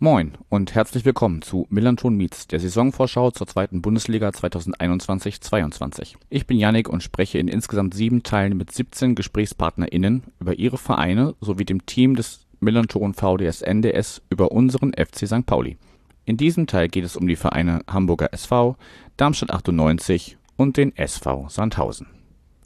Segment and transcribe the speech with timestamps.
[0.00, 6.14] Moin und herzlich willkommen zu Millanton Meets, der Saisonvorschau zur zweiten Bundesliga 2021-22.
[6.30, 11.34] Ich bin Yannick und spreche in insgesamt sieben Teilen mit 17 GesprächspartnerInnen über ihre Vereine
[11.40, 15.46] sowie dem Team des Millanton VDS NDS über unseren FC St.
[15.46, 15.78] Pauli.
[16.24, 18.76] In diesem Teil geht es um die Vereine Hamburger SV,
[19.16, 22.06] Darmstadt 98 und den SV Sandhausen.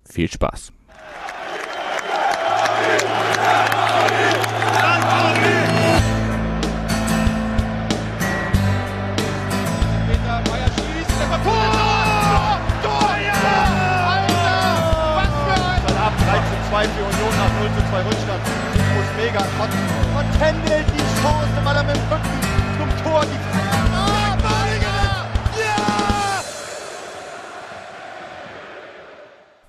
[0.05, 0.71] Viel Spaß!
[17.63, 18.43] 0 zu 2 Rückstand.
[18.95, 19.71] Muss mega und,
[20.19, 22.41] und händelt die Chance, weil er mit dem Rücken
[22.79, 23.53] zum Tor die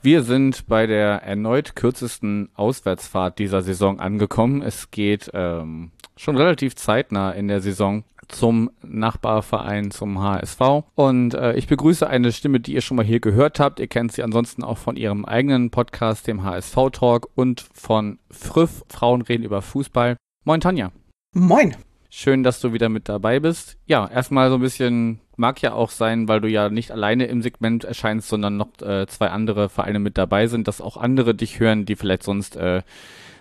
[0.01, 4.61] Wir sind bei der erneut kürzesten Auswärtsfahrt dieser Saison angekommen.
[4.61, 10.59] Es geht ähm, schon relativ zeitnah in der Saison zum Nachbarverein, zum HSV.
[10.95, 13.79] Und äh, ich begrüße eine Stimme, die ihr schon mal hier gehört habt.
[13.79, 18.83] Ihr kennt sie ansonsten auch von ihrem eigenen Podcast, dem HSV Talk und von Früff,
[18.89, 20.17] Frauen reden über Fußball.
[20.43, 20.91] Moin Tanja.
[21.33, 21.75] Moin.
[22.09, 23.77] Schön, dass du wieder mit dabei bist.
[23.87, 27.41] Ja, erstmal so ein bisschen, mag ja auch sein, weil du ja nicht alleine im
[27.41, 31.59] Segment erscheinst, sondern noch äh, zwei andere Vereine mit dabei sind, dass auch andere dich
[31.59, 32.83] hören, die vielleicht sonst äh,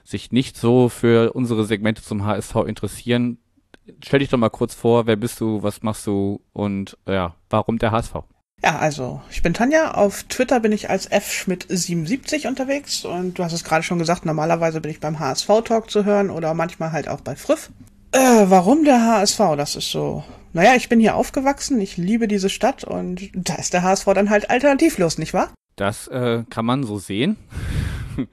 [0.05, 3.39] sich nicht so für unsere Segmente zum HSV interessieren
[4.05, 7.79] stell dich doch mal kurz vor, wer bist du, was machst du und ja, warum
[7.79, 8.15] der HSV?
[8.63, 9.95] Ja, also ich bin Tanja.
[9.95, 14.81] Auf Twitter bin ich als fschmidt77 unterwegs und du hast es gerade schon gesagt, normalerweise
[14.81, 17.71] bin ich beim HSV-Talk zu hören oder manchmal halt auch bei Friff.
[18.13, 19.39] Äh, warum der HSV?
[19.57, 20.23] Das ist so.
[20.53, 24.31] Naja, ich bin hier aufgewachsen, ich liebe diese Stadt und da ist der HSV dann
[24.31, 25.51] halt alternativlos, nicht wahr?
[25.77, 27.37] Das äh, kann man so sehen.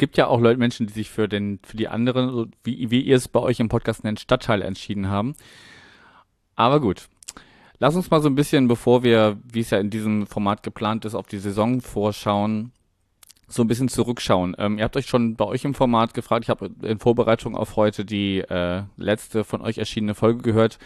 [0.00, 3.16] gibt ja auch Leute, Menschen, die sich für den, für die anderen, wie, wie ihr
[3.16, 5.36] es bei euch im Podcast nennt, Stadtteil entschieden haben.
[6.56, 7.08] Aber gut.
[7.78, 11.04] Lass uns mal so ein bisschen, bevor wir, wie es ja in diesem Format geplant
[11.04, 12.72] ist, auf die Saison vorschauen,
[13.46, 14.56] so ein bisschen zurückschauen.
[14.58, 17.76] Ähm, ihr habt euch schon bei euch im Format gefragt, ich habe in Vorbereitung auf
[17.76, 20.78] heute die äh, letzte von euch erschienene Folge gehört.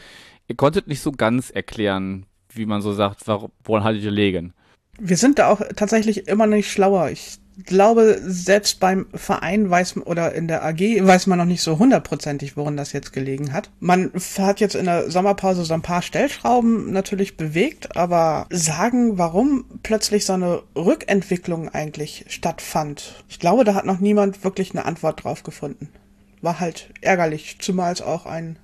[0.49, 4.55] Ihr konntet nicht so ganz erklären, wie man so sagt, woran haltet ihr legen?
[4.99, 7.11] Wir sind da auch tatsächlich immer nicht schlauer.
[7.11, 11.63] Ich glaube, selbst beim Verein weiß man, oder in der AG weiß man noch nicht
[11.63, 13.71] so hundertprozentig, worin das jetzt gelegen hat.
[13.81, 19.65] Man hat jetzt in der Sommerpause so ein paar Stellschrauben natürlich bewegt, aber sagen, warum
[19.83, 25.25] plötzlich so eine Rückentwicklung eigentlich stattfand, ich glaube, da hat noch niemand wirklich eine Antwort
[25.25, 25.89] drauf gefunden.
[26.43, 28.59] War halt ärgerlich, zumal es auch ein,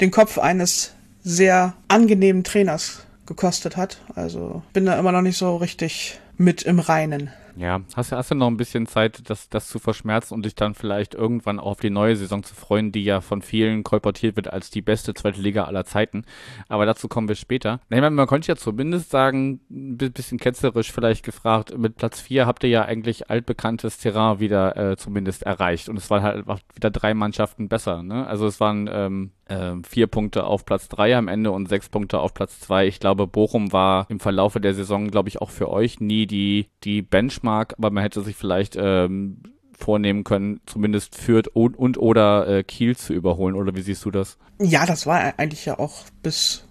[0.00, 0.92] den Kopf eines
[1.22, 4.00] sehr angenehmen Trainers gekostet hat.
[4.14, 7.30] Also bin da immer noch nicht so richtig mit im Reinen.
[7.56, 10.74] Ja, hast, hast du noch ein bisschen Zeit, das, das zu verschmerzen und dich dann
[10.74, 14.52] vielleicht irgendwann auch auf die neue Saison zu freuen, die ja von vielen kolportiert wird
[14.52, 16.24] als die beste zweite Liga aller Zeiten.
[16.68, 17.80] Aber dazu kommen wir später.
[17.88, 22.46] Ich meine, man könnte ja zumindest sagen, ein bisschen ketzerisch vielleicht gefragt, mit Platz 4
[22.46, 25.88] habt ihr ja eigentlich altbekanntes Terrain wieder äh, zumindest erreicht.
[25.88, 26.44] Und es waren halt
[26.74, 28.02] wieder drei Mannschaften besser.
[28.02, 28.26] Ne?
[28.26, 32.20] Also es waren ähm, äh, vier Punkte auf Platz 3 am Ende und sechs Punkte
[32.20, 32.86] auf Platz 2.
[32.86, 36.68] Ich glaube, Bochum war im Verlaufe der Saison, glaube ich, auch für euch nie die,
[36.84, 39.42] die Benchmark, aber man hätte sich vielleicht ähm,
[39.76, 43.54] vornehmen können, zumindest Fürth und, und oder äh, Kiel zu überholen.
[43.54, 44.38] Oder wie siehst du das?
[44.58, 46.66] Ja, das war eigentlich ja auch bis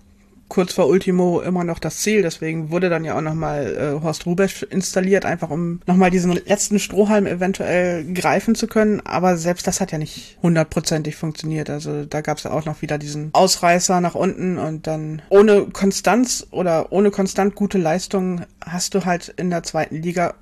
[0.49, 2.21] kurz vor Ultimo immer noch das Ziel.
[2.21, 6.79] Deswegen wurde dann ja auch nochmal äh, Horst Rubesch installiert, einfach um nochmal diesen letzten
[6.79, 8.99] Strohhalm eventuell greifen zu können.
[9.05, 11.69] Aber selbst das hat ja nicht hundertprozentig funktioniert.
[11.69, 15.67] Also da gab es ja auch noch wieder diesen Ausreißer nach unten und dann ohne
[15.67, 20.33] Konstanz oder ohne konstant gute Leistung hast du halt in der zweiten Liga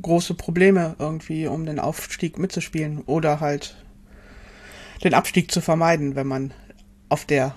[0.00, 3.76] große Probleme irgendwie, um den Aufstieg mitzuspielen oder halt
[5.02, 6.52] den Abstieg zu vermeiden, wenn man
[7.08, 7.54] auf der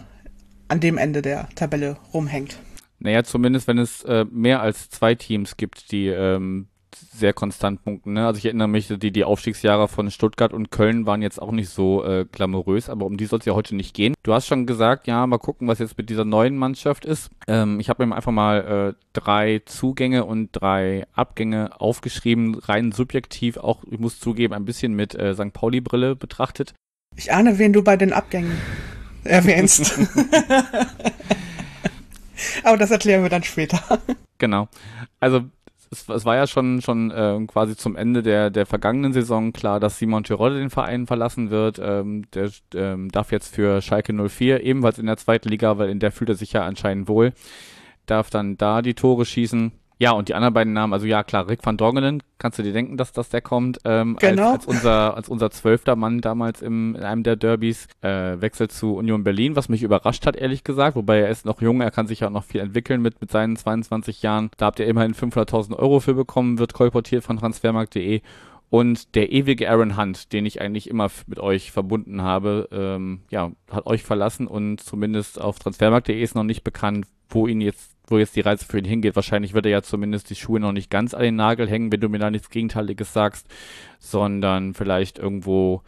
[0.70, 2.60] an dem Ende der Tabelle rumhängt.
[3.00, 8.14] Naja, zumindest wenn es äh, mehr als zwei Teams gibt, die ähm, sehr konstant punkten.
[8.14, 8.26] Ne?
[8.26, 11.70] Also ich erinnere mich, die, die Aufstiegsjahre von Stuttgart und Köln waren jetzt auch nicht
[11.70, 14.14] so äh, glamourös, aber um die soll es ja heute nicht gehen.
[14.24, 17.30] Du hast schon gesagt, ja, mal gucken, was jetzt mit dieser neuen Mannschaft ist.
[17.48, 23.58] Ähm, ich habe mir einfach mal äh, drei Zugänge und drei Abgänge aufgeschrieben, rein subjektiv,
[23.58, 25.54] auch, ich muss zugeben, ein bisschen mit äh, St.
[25.54, 26.74] Pauli-Brille betrachtet.
[27.16, 28.58] Ich ahne, wen du bei den Abgängen
[29.24, 29.98] erwähnst.
[32.64, 33.80] Aber das erklären wir dann später.
[34.38, 34.70] Genau.
[35.20, 35.44] Also
[35.92, 39.80] es, es war ja schon schon äh, quasi zum Ende der der vergangenen Saison klar,
[39.80, 41.80] dass Simon Terodde den Verein verlassen wird.
[41.82, 46.00] Ähm, der ähm, darf jetzt für Schalke 04 ebenfalls in der zweiten Liga, weil in
[46.00, 47.34] der fühlt er sich ja anscheinend wohl,
[48.06, 49.72] darf dann da die Tore schießen.
[50.02, 52.72] Ja, und die anderen beiden Namen, also ja klar, Rick van Dongelen, kannst du dir
[52.72, 54.54] denken, dass das der kommt, ähm, Genau.
[54.54, 58.72] als, als unser als unser zwölfter Mann damals im, in einem der Derbys, äh, wechselt
[58.72, 61.92] zu Union Berlin, was mich überrascht hat, ehrlich gesagt, wobei er ist noch jung, er
[61.92, 64.50] kann sich ja auch noch viel entwickeln mit, mit seinen 22 Jahren.
[64.56, 68.22] Da habt ihr immerhin 500.000 Euro für bekommen, wird kolportiert von transfermarkt.de.
[68.70, 73.52] Und der ewige Aaron Hunt, den ich eigentlich immer mit euch verbunden habe, ähm, ja,
[73.70, 78.18] hat euch verlassen und zumindest auf transfermarkt.de ist noch nicht bekannt, wo ihn jetzt, wo
[78.18, 79.16] jetzt die Reise für ihn hingeht.
[79.16, 82.00] Wahrscheinlich wird er ja zumindest die Schuhe noch nicht ganz an den Nagel hängen, wenn
[82.00, 83.48] du mir da nichts Gegenteiliges sagst,
[84.00, 85.82] sondern vielleicht irgendwo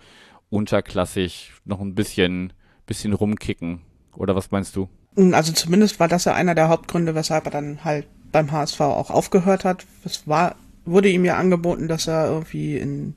[0.49, 2.53] unterklassig noch ein bisschen,
[2.85, 3.81] bisschen rumkicken.
[4.15, 4.89] Oder was meinst du?
[5.31, 9.09] Also zumindest war das ja einer der Hauptgründe, weshalb er dann halt beim HSV auch
[9.09, 9.85] aufgehört hat.
[10.05, 13.15] Es war, wurde ihm ja angeboten, dass er irgendwie in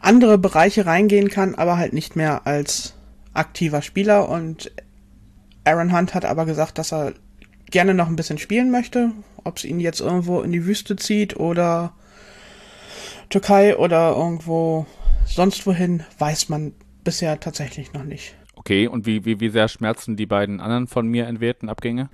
[0.00, 2.94] andere Bereiche reingehen kann, aber halt nicht mehr als
[3.32, 4.28] aktiver Spieler.
[4.28, 4.72] Und
[5.64, 7.14] Aaron Hunt hat aber gesagt, dass er
[7.70, 9.12] gerne noch ein bisschen spielen möchte.
[9.44, 11.92] Ob es ihn jetzt irgendwo in die Wüste zieht oder
[13.30, 14.86] Türkei oder irgendwo
[15.26, 16.72] sonst wohin, weiß man
[17.04, 18.34] bisher tatsächlich noch nicht.
[18.56, 22.08] Okay, und wie, wie, wie sehr schmerzen die beiden anderen von mir entwehrten Abgänge?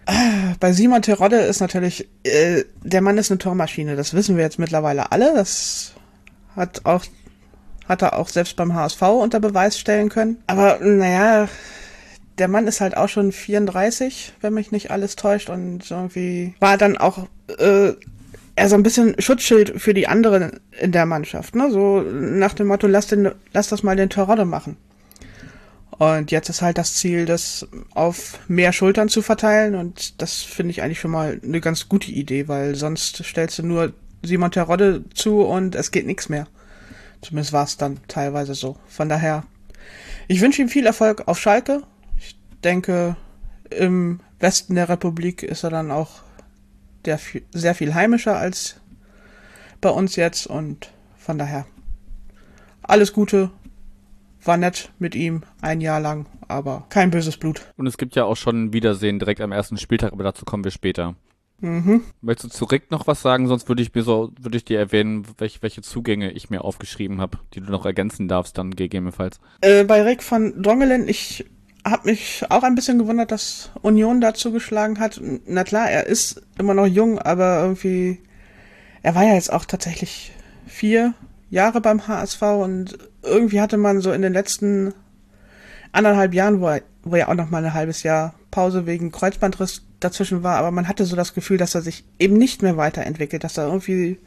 [0.60, 4.58] Bei Simon Terodde ist natürlich, äh, der Mann ist eine Tormaschine, das wissen wir jetzt
[4.58, 5.32] mittlerweile alle.
[5.34, 5.94] Das
[6.54, 7.04] hat auch,
[7.88, 10.42] hat er auch selbst beim HSV unter Beweis stellen können.
[10.46, 11.48] Aber naja,
[12.42, 16.76] der Mann ist halt auch schon 34, wenn mich nicht alles täuscht, und irgendwie war
[16.76, 17.92] dann auch äh,
[18.56, 21.70] er so ein bisschen Schutzschild für die anderen in der Mannschaft, ne?
[21.70, 24.76] So nach dem Motto, lass, den, lass das mal den Terodde machen.
[25.92, 29.76] Und jetzt ist halt das Ziel, das auf mehr Schultern zu verteilen.
[29.76, 33.62] Und das finde ich eigentlich schon mal eine ganz gute Idee, weil sonst stellst du
[33.62, 33.92] nur
[34.24, 36.48] Simon Terodde zu und es geht nichts mehr.
[37.20, 38.78] Zumindest war es dann teilweise so.
[38.88, 39.44] Von daher,
[40.26, 41.82] ich wünsche ihm viel Erfolg auf Schalke.
[42.64, 43.16] Denke,
[43.70, 46.22] im Westen der Republik ist er dann auch
[47.18, 48.80] viel, sehr viel heimischer als
[49.80, 50.46] bei uns jetzt.
[50.46, 51.66] Und von daher,
[52.82, 53.50] alles Gute,
[54.44, 57.62] war nett mit ihm ein Jahr lang, aber kein böses Blut.
[57.76, 60.64] Und es gibt ja auch schon ein Wiedersehen direkt am ersten Spieltag, aber dazu kommen
[60.64, 61.14] wir später.
[61.60, 62.02] Mhm.
[62.20, 63.46] Möchtest du zu Rick noch was sagen?
[63.46, 67.20] Sonst würde ich mir so, würde ich dir erwähnen, welche, welche Zugänge ich mir aufgeschrieben
[67.20, 69.38] habe, die du noch ergänzen darfst, dann gegebenenfalls.
[69.60, 71.44] Äh, bei Rick von Drongelen, ich
[71.84, 75.20] habe mich auch ein bisschen gewundert, dass Union dazu geschlagen hat.
[75.46, 78.20] Na klar, er ist immer noch jung, aber irgendwie,
[79.02, 80.32] er war ja jetzt auch tatsächlich
[80.66, 81.14] vier
[81.50, 84.94] Jahre beim HSV und irgendwie hatte man so in den letzten
[85.92, 89.82] anderthalb Jahren, wo er, wo ja auch noch mal ein halbes Jahr Pause wegen Kreuzbandriss
[90.00, 93.44] dazwischen war, aber man hatte so das Gefühl, dass er sich eben nicht mehr weiterentwickelt,
[93.44, 94.18] dass er irgendwie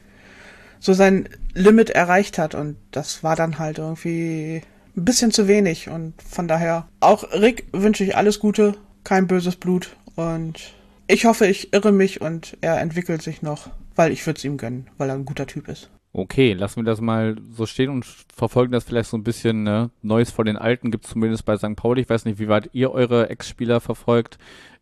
[0.79, 4.61] so sein Limit erreicht hat und das war dann halt irgendwie
[4.95, 9.55] ein bisschen zu wenig und von daher auch Rick wünsche ich alles Gute, kein böses
[9.55, 10.73] Blut und
[11.07, 14.57] ich hoffe, ich irre mich und er entwickelt sich noch, weil ich würde es ihm
[14.57, 15.89] gönnen, weil er ein guter Typ ist.
[16.13, 19.91] Okay, lassen wir das mal so stehen und verfolgen das vielleicht so ein bisschen ne?
[20.01, 21.75] Neues von den Alten gibt es zumindest bei St.
[21.75, 22.01] Pauli.
[22.01, 24.37] Ich weiß nicht, wie weit ihr eure Ex-Spieler verfolgt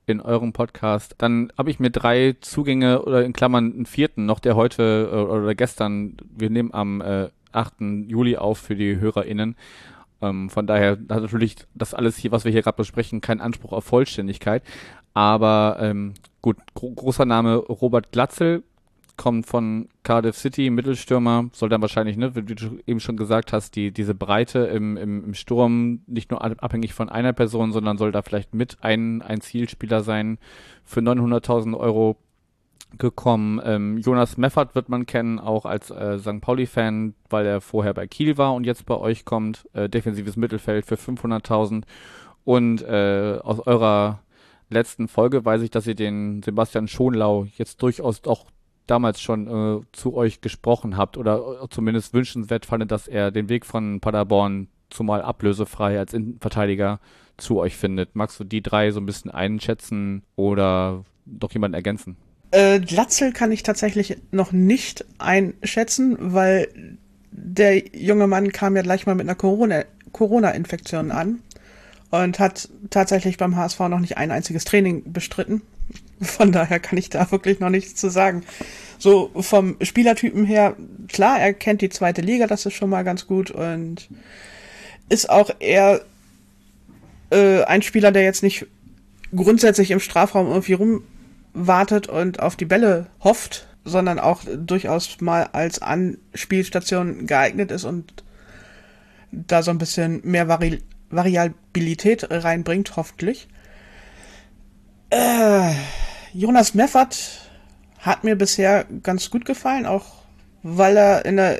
[0.05, 1.15] in eurem Podcast.
[1.17, 5.15] Dann habe ich mir drei Zugänge oder in Klammern einen vierten, noch der heute äh,
[5.15, 7.75] oder gestern, wir nehmen am äh, 8.
[8.07, 9.55] Juli auf für die HörerInnen.
[10.23, 13.73] Ähm, von daher hat natürlich das alles hier, was wir hier gerade besprechen, keinen Anspruch
[13.73, 14.63] auf Vollständigkeit.
[15.13, 18.63] Aber ähm, gut, gro großer Name Robert Glatzel,
[19.15, 23.75] kommt von Cardiff City, Mittelstürmer, soll dann wahrscheinlich, ne, wie du eben schon gesagt hast,
[23.75, 28.11] die, diese Breite im, im, im Sturm nicht nur abhängig von einer Person, sondern soll
[28.11, 30.39] da vielleicht mit ein, ein Zielspieler sein
[30.83, 32.17] für 900.000 Euro
[32.97, 33.59] gekommen.
[33.63, 36.41] Ähm, Jonas Meffert wird man kennen, auch als äh, St.
[36.41, 39.67] Pauli-Fan, weil er vorher bei Kiel war und jetzt bei euch kommt.
[39.73, 41.83] Äh, defensives Mittelfeld für 500.000.
[42.45, 44.19] Und äh, aus eurer
[44.69, 48.45] letzten Folge weiß ich, dass ihr den Sebastian Schonlau jetzt durchaus auch
[48.87, 53.65] damals schon äh, zu euch gesprochen habt oder zumindest wünschenswert fandet, dass er den Weg
[53.65, 56.99] von Paderborn zumal ablösefrei als Innenverteidiger
[57.37, 58.15] zu euch findet.
[58.15, 62.17] Magst du die drei so ein bisschen einschätzen oder doch jemanden ergänzen?
[62.53, 66.67] Äh, Glatzel kann ich tatsächlich noch nicht einschätzen, weil
[67.31, 71.39] der junge Mann kam ja gleich mal mit einer Corona- Corona-Infektion an
[72.11, 75.63] und hat tatsächlich beim HSV noch nicht ein einziges Training bestritten.
[76.21, 78.43] Von daher kann ich da wirklich noch nichts zu sagen.
[78.99, 80.75] So vom Spielertypen her,
[81.07, 84.09] klar, er kennt die zweite Liga, das ist schon mal ganz gut und
[85.09, 86.01] ist auch eher
[87.31, 88.67] äh, ein Spieler, der jetzt nicht
[89.35, 90.77] grundsätzlich im Strafraum irgendwie
[91.55, 98.23] rumwartet und auf die Bälle hofft, sondern auch durchaus mal als Anspielstation geeignet ist und
[99.31, 103.47] da so ein bisschen mehr Vari Variabilität reinbringt, hoffentlich.
[105.11, 105.73] Äh,
[106.33, 107.41] Jonas Meffert
[107.99, 110.23] hat mir bisher ganz gut gefallen, auch
[110.63, 111.59] weil er in der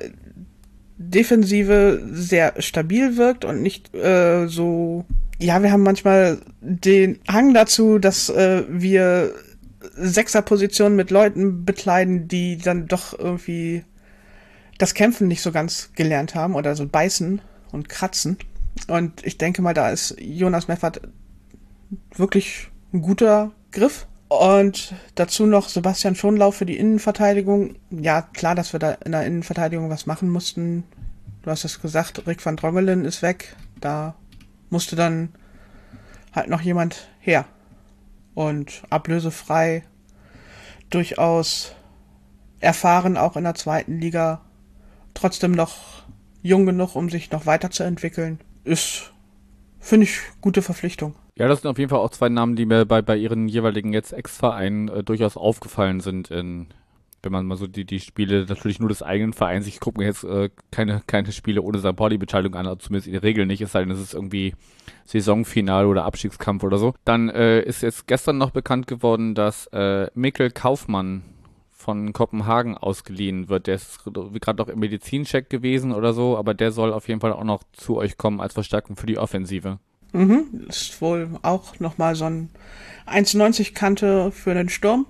[0.98, 5.06] Defensive sehr stabil wirkt und nicht äh, so.
[5.40, 9.36] Ja, wir haben manchmal den Hang dazu, dass äh, wir
[9.96, 13.84] Sechserpositionen mit Leuten bekleiden, die dann doch irgendwie
[14.78, 18.38] das Kämpfen nicht so ganz gelernt haben oder so beißen und kratzen.
[18.88, 21.02] Und ich denke mal, da ist Jonas Meffert
[22.16, 24.08] wirklich ein guter Griff.
[24.30, 27.76] Und dazu noch Sebastian Schonlauf für die Innenverteidigung.
[27.92, 30.84] Ja, klar, dass wir da in der Innenverteidigung was machen mussten.
[31.44, 33.56] Du hast es gesagt, Rick van Drongelen ist weg.
[33.80, 34.16] Da
[34.72, 35.30] musste dann
[36.34, 37.46] halt noch jemand her.
[38.34, 39.84] Und ablösefrei
[40.90, 41.76] durchaus
[42.60, 44.42] erfahren, auch in der zweiten Liga.
[45.14, 46.04] Trotzdem noch
[46.42, 48.40] jung genug, um sich noch weiterzuentwickeln.
[48.64, 49.14] Ist,
[49.80, 51.16] finde ich, gute Verpflichtung.
[51.36, 53.92] Ja, das sind auf jeden Fall auch zwei Namen, die mir bei, bei ihren jeweiligen
[53.92, 56.68] jetzt Ex-Vereinen äh, durchaus aufgefallen sind, in,
[57.24, 60.06] wenn man mal so die, die Spiele natürlich nur des eigenen Vereins, ich gucke mir
[60.06, 61.96] jetzt äh, keine, keine Spiele ohne St.
[61.96, 64.54] Pauli-Beteiligung an, zumindest in der Regel nicht, es sei denn, es ist irgendwie
[65.06, 66.94] Saisonfinale oder Abstiegskampf oder so.
[67.06, 71.24] Dann äh, ist jetzt gestern noch bekannt geworden, dass äh, Mikkel Kaufmann
[71.72, 73.68] von Kopenhagen ausgeliehen wird.
[73.68, 77.34] Der ist gerade noch im Medizincheck gewesen oder so, aber der soll auf jeden Fall
[77.34, 79.80] auch noch zu euch kommen als Verstärkung für die Offensive.
[80.14, 82.50] Mhm, ist wohl auch nochmal so ein
[83.08, 85.06] 1,90 Kante für den Sturm.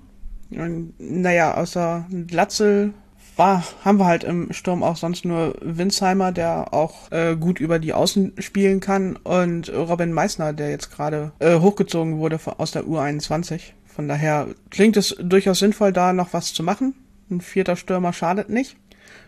[0.98, 2.94] Naja, außer Glatzel
[3.36, 7.80] war, haben wir halt im Sturm auch sonst nur Winsheimer, der auch äh, gut über
[7.80, 12.84] die Außen spielen kann und Robin Meissner, der jetzt gerade äh, hochgezogen wurde aus der
[12.84, 13.62] U21.
[13.86, 16.96] Von daher klingt es durchaus sinnvoll, da noch was zu machen.
[17.30, 18.76] Ein vierter Stürmer schadet nicht.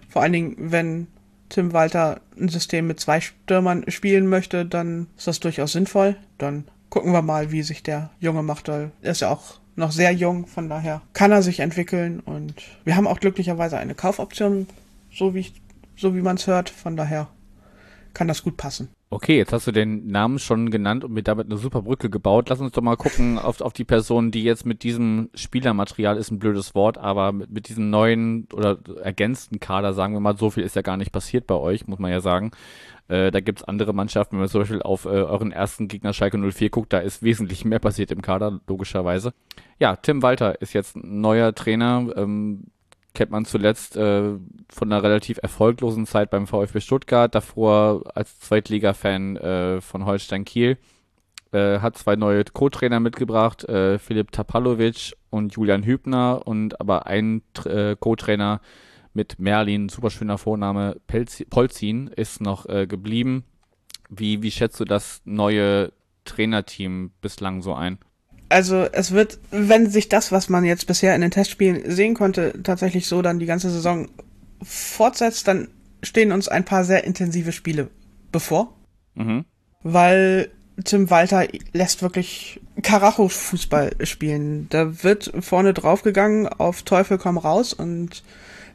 [0.10, 1.08] Vor allen Dingen, wenn
[1.50, 6.16] Tim Walter ein System mit zwei Stürmern spielen möchte, dann ist das durchaus sinnvoll.
[6.38, 8.68] Dann gucken wir mal, wie sich der Junge macht.
[8.70, 12.96] Er ist ja auch noch sehr jung, von daher kann er sich entwickeln und wir
[12.96, 14.68] haben auch glücklicherweise eine Kaufoption,
[15.12, 15.52] so wie
[15.98, 16.70] so wie man es hört.
[16.70, 17.28] Von daher
[18.14, 18.90] kann das gut passen.
[19.12, 22.50] Okay, jetzt hast du den Namen schon genannt und mir damit eine super Brücke gebaut.
[22.50, 26.32] Lass uns doch mal gucken auf, auf die Person, die jetzt mit diesem Spielermaterial ist
[26.32, 30.50] ein blödes Wort, aber mit, mit diesem neuen oder ergänzten Kader, sagen wir mal, so
[30.50, 32.52] viel ist ja gar nicht passiert bei euch, muss man ja sagen.
[33.08, 36.40] Äh, da gibt's andere Mannschaften, wenn man zum Beispiel auf äh, euren ersten Gegner Schalke
[36.40, 39.34] 04 guckt, da ist wesentlich mehr passiert im Kader, logischerweise.
[39.80, 42.08] Ja, Tim Walter ist jetzt neuer Trainer.
[42.16, 42.66] Ähm,
[43.16, 44.36] kennt man zuletzt äh,
[44.70, 50.78] von einer relativ erfolglosen Zeit beim VfB Stuttgart, davor als Zweitliga-Fan äh, von Holstein Kiel.
[51.52, 57.42] Äh, hat zwei neue Co-Trainer mitgebracht, äh, Philipp Tapalovic und Julian Hübner und aber ein
[57.66, 58.62] äh, Co-Trainer
[59.14, 63.46] mit Merlin, super schöner Vorname, Pelzi Polzin, ist noch äh, geblieben.
[64.10, 65.94] Wie, wie schätzt du das neue
[66.26, 68.00] Trainerteam bislang so ein?
[68.50, 72.54] Also es wird, wenn sich das, was man jetzt bisher in den Testspielen sehen konnte,
[72.64, 74.08] tatsächlich so dann die ganze Saison
[74.62, 75.70] fortsetzt, dann
[76.04, 77.90] stehen uns ein paar sehr intensive Spiele
[78.32, 78.76] bevor.
[79.16, 79.46] Mhm.
[79.82, 80.52] Weil
[80.84, 84.68] Tim Walter lässt wirklich Karacho-Fußball spielen.
[84.70, 88.24] Da wird vorne draufgegangen auf Teufel komm raus und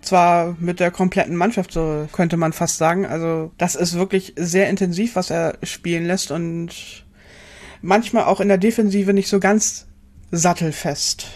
[0.01, 3.05] zwar mit der kompletten Mannschaft, so könnte man fast sagen.
[3.05, 7.05] Also das ist wirklich sehr intensiv, was er spielen lässt und
[7.83, 9.87] manchmal auch in der Defensive nicht so ganz
[10.31, 11.27] sattelfest.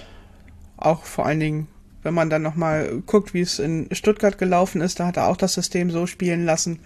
[0.76, 1.68] Auch vor allen Dingen,
[2.02, 5.36] wenn man dann nochmal guckt, wie es in Stuttgart gelaufen ist, da hat er auch
[5.36, 6.80] das System so spielen lassen.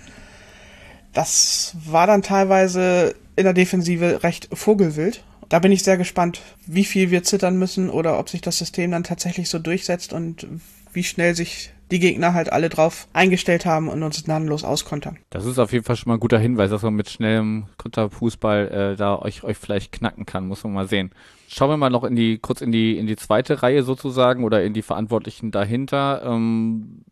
[1.12, 5.24] Das war dann teilweise in der Defensive recht vogelwild.
[5.48, 8.90] Da bin ich sehr gespannt, wie viel wir zittern müssen oder ob sich das System
[8.90, 10.46] dann tatsächlich so durchsetzt und
[10.92, 15.18] wie schnell sich die Gegner halt alle drauf eingestellt haben und uns gnadenlos auskontern.
[15.30, 18.68] Das ist auf jeden Fall schon mal ein guter Hinweis, dass man mit schnellem Konterfußball
[18.68, 21.10] äh, da euch, euch vielleicht knacken kann, muss man mal sehen.
[21.48, 24.62] Schauen wir mal noch in die, kurz in die, in die zweite Reihe sozusagen oder
[24.62, 26.22] in die Verantwortlichen dahinter.
[26.24, 27.04] Ähm,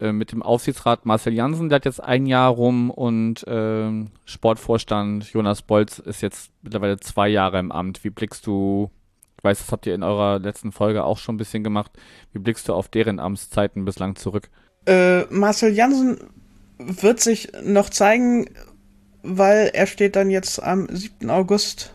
[0.00, 3.90] äh, mit dem Aufsichtsrat Marcel Jansen, der hat jetzt ein Jahr rum und äh,
[4.24, 8.02] Sportvorstand Jonas Bolz ist jetzt mittlerweile zwei Jahre im Amt.
[8.02, 8.90] Wie blickst du
[9.40, 11.92] ich weiß, das habt ihr in eurer letzten Folge auch schon ein bisschen gemacht.
[12.34, 14.50] Wie blickst du auf deren Amtszeiten bislang zurück?
[14.84, 16.18] Äh, Marcel Janssen
[16.76, 18.50] wird sich noch zeigen,
[19.22, 21.30] weil er steht dann jetzt am 7.
[21.30, 21.94] August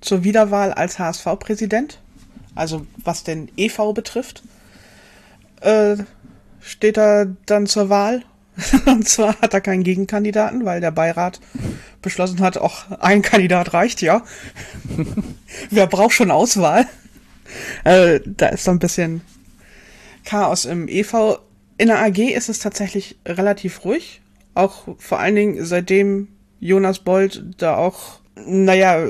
[0.00, 2.00] zur Wiederwahl als HSV-Präsident.
[2.56, 4.42] Also was den EV betrifft,
[5.60, 5.98] äh,
[6.60, 8.24] steht er dann zur Wahl.
[8.86, 11.38] Und zwar hat er keinen Gegenkandidaten, weil der Beirat
[12.02, 14.24] beschlossen hat, auch ein Kandidat reicht, ja.
[15.70, 16.86] Wer braucht schon Auswahl?
[17.84, 19.22] Äh, da ist so ein bisschen
[20.24, 21.38] Chaos im EV.
[21.78, 24.20] In der AG ist es tatsächlich relativ ruhig.
[24.54, 26.28] Auch vor allen Dingen seitdem
[26.60, 29.06] Jonas Bold da auch, naja,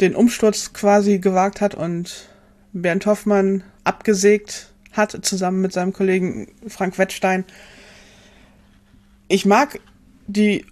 [0.00, 2.28] den Umsturz quasi gewagt hat und
[2.72, 7.44] Bernd Hoffmann abgesägt hat, zusammen mit seinem Kollegen Frank Wettstein.
[9.28, 9.80] Ich mag
[10.26, 10.64] die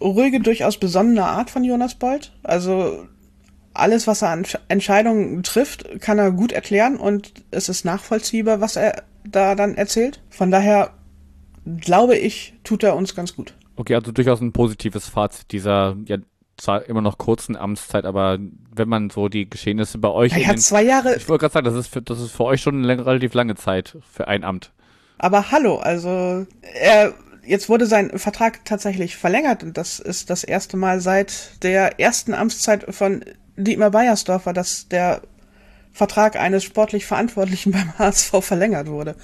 [0.00, 2.32] ruhige, durchaus besonnene Art von Jonas Bold.
[2.42, 3.06] Also
[3.74, 8.76] alles, was er an Entscheidungen trifft, kann er gut erklären und es ist nachvollziehbar, was
[8.76, 10.20] er da dann erzählt.
[10.30, 10.92] Von daher
[11.80, 13.54] glaube ich, tut er uns ganz gut.
[13.76, 16.18] Okay, also durchaus ein positives Fazit dieser ja
[16.60, 18.38] zwar immer noch kurzen Amtszeit, aber
[18.74, 20.34] wenn man so die Geschehnisse bei euch.
[20.46, 21.16] Hat zwei Jahre.
[21.16, 23.54] Ich wollte gerade sagen, das ist, für, das ist für euch schon eine relativ lange
[23.54, 24.72] Zeit für ein Amt.
[25.18, 30.76] Aber hallo, also er jetzt wurde sein Vertrag tatsächlich verlängert und das ist das erste
[30.76, 33.24] Mal seit der ersten Amtszeit von
[33.56, 35.22] Dietmar Beiersdorfer, dass der
[35.92, 39.16] Vertrag eines sportlich Verantwortlichen beim HSV verlängert wurde.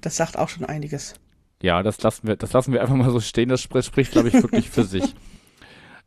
[0.00, 1.14] Das sagt auch schon einiges.
[1.62, 3.48] Ja, das lassen wir, das lassen wir einfach mal so stehen.
[3.48, 5.14] Das spricht, spricht glaube ich, wirklich für sich.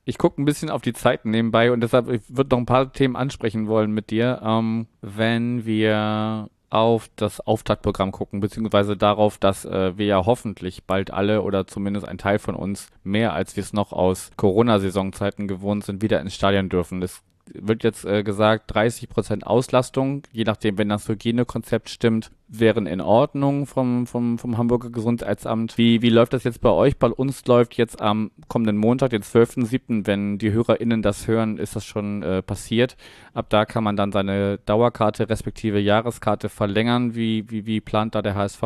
[0.09, 2.93] Ich gucke ein bisschen auf die Zeiten nebenbei und deshalb ich würde noch ein paar
[2.93, 4.39] Themen ansprechen wollen mit dir.
[4.41, 11.11] Ähm, wenn wir auf das Auftaktprogramm gucken, beziehungsweise darauf, dass äh, wir ja hoffentlich bald
[11.11, 15.85] alle oder zumindest ein Teil von uns mehr als wir es noch aus Corona-Saisonzeiten gewohnt
[15.85, 17.01] sind, wieder ins Stadion dürfen.
[17.01, 17.21] Es
[17.53, 23.01] wird jetzt äh, gesagt, 30 Prozent Auslastung, je nachdem, wenn das Hygienekonzept stimmt, wären in
[23.01, 25.77] Ordnung vom, vom, vom Hamburger Gesundheitsamt.
[25.77, 26.97] Wie, wie läuft das jetzt bei euch?
[26.97, 31.75] Bei uns läuft jetzt am kommenden Montag, den 12.07., wenn die HörerInnen das hören, ist
[31.75, 32.95] das schon äh, passiert.
[33.33, 37.15] Ab da kann man dann seine Dauerkarte respektive Jahreskarte verlängern.
[37.15, 38.63] Wie, wie, wie plant da der HSV?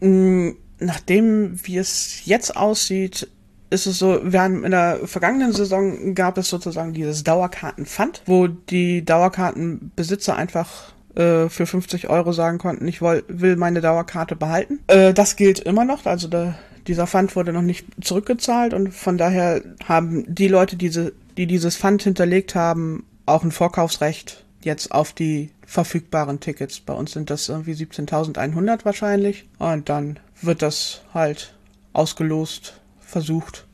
[0.00, 3.28] Mm, nachdem, wie es jetzt aussieht,
[3.74, 9.04] ist es so, haben in der vergangenen Saison gab es sozusagen dieses Dauerkartenpfand, wo die
[9.04, 14.80] Dauerkartenbesitzer einfach äh, für 50 Euro sagen konnten, ich will, will meine Dauerkarte behalten.
[14.86, 16.54] Äh, das gilt immer noch, also der,
[16.86, 21.76] dieser Pfand wurde noch nicht zurückgezahlt und von daher haben die Leute, diese, die dieses
[21.76, 26.80] Pfand hinterlegt haben, auch ein Vorkaufsrecht jetzt auf die verfügbaren Tickets.
[26.80, 31.54] Bei uns sind das irgendwie 17.100 wahrscheinlich und dann wird das halt
[31.92, 32.80] ausgelost
[33.14, 33.64] versucht,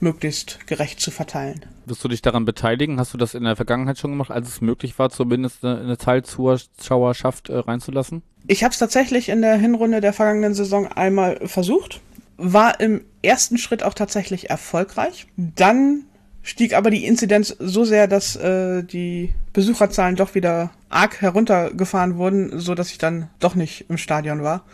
[0.00, 1.66] möglichst gerecht zu verteilen.
[1.84, 2.98] Wirst du dich daran beteiligen?
[2.98, 5.98] Hast du das in der Vergangenheit schon gemacht, als es möglich war, zumindest eine, eine
[5.98, 8.22] Teilzuschauerschaft äh, reinzulassen?
[8.46, 12.00] Ich habe es tatsächlich in der Hinrunde der vergangenen Saison einmal versucht,
[12.38, 15.26] war im ersten Schritt auch tatsächlich erfolgreich.
[15.36, 16.04] Dann
[16.42, 22.58] stieg aber die Inzidenz so sehr, dass äh, die Besucherzahlen doch wieder arg heruntergefahren wurden,
[22.58, 24.64] so dass ich dann doch nicht im Stadion war.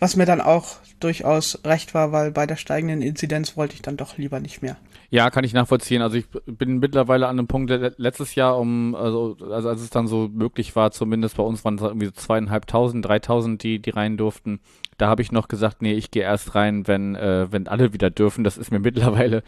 [0.00, 3.96] Was mir dann auch durchaus recht war, weil bei der steigenden Inzidenz wollte ich dann
[3.96, 4.76] doch lieber nicht mehr.
[5.10, 6.02] Ja, kann ich nachvollziehen.
[6.02, 10.06] Also ich bin mittlerweile an einem Punkt, letztes Jahr um, also, also als es dann
[10.06, 14.16] so möglich war, zumindest bei uns waren es irgendwie so zweieinhalbtausend, dreitausend, die, die rein
[14.16, 14.60] durften.
[14.98, 18.10] Da habe ich noch gesagt, nee, ich gehe erst rein, wenn, äh, wenn alle wieder
[18.10, 18.44] dürfen.
[18.44, 19.42] Das ist mir mittlerweile,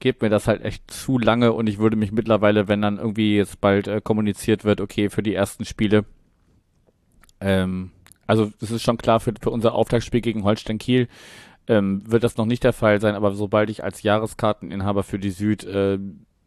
[0.00, 3.36] geht mir das halt echt zu lange und ich würde mich mittlerweile, wenn dann irgendwie
[3.36, 6.04] jetzt bald äh, kommuniziert wird, okay, für die ersten Spiele,
[7.40, 7.90] ähm,
[8.26, 11.08] also es ist schon klar, für, für unser Auftaktspiel gegen Holstein Kiel
[11.68, 15.30] ähm, wird das noch nicht der Fall sein, aber sobald ich als Jahreskarteninhaber für die
[15.30, 15.98] Süd äh,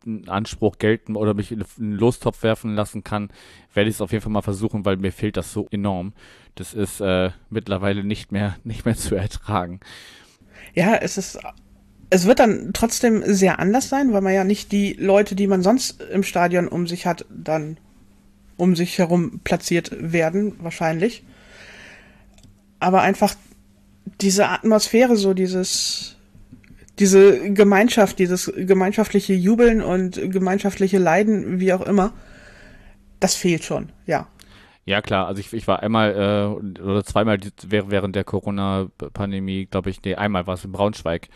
[0.05, 3.29] einen Anspruch gelten oder mich in einen Lostopf werfen lassen kann,
[3.73, 6.13] werde ich es auf jeden Fall mal versuchen, weil mir fehlt das so enorm.
[6.55, 9.79] Das ist äh, mittlerweile nicht mehr, nicht mehr zu ertragen.
[10.73, 11.39] Ja, es ist
[12.11, 15.61] es wird dann trotzdem sehr anders sein, weil man ja nicht die Leute, die man
[15.61, 17.77] sonst im Stadion um sich hat, dann
[18.57, 21.23] um sich herum platziert werden, wahrscheinlich
[22.79, 23.35] aber einfach
[24.21, 26.17] diese Atmosphäre, so dieses,
[26.97, 32.13] diese Gemeinschaft, dieses gemeinschaftliche Jubeln und gemeinschaftliche Leiden, wie auch immer,
[33.19, 34.27] das fehlt schon, ja.
[34.85, 35.27] Ja, klar.
[35.27, 37.37] Also ich, ich war einmal äh, oder zweimal
[37.67, 41.29] während der Corona-Pandemie, glaube ich, nee, einmal war es in Braunschweig.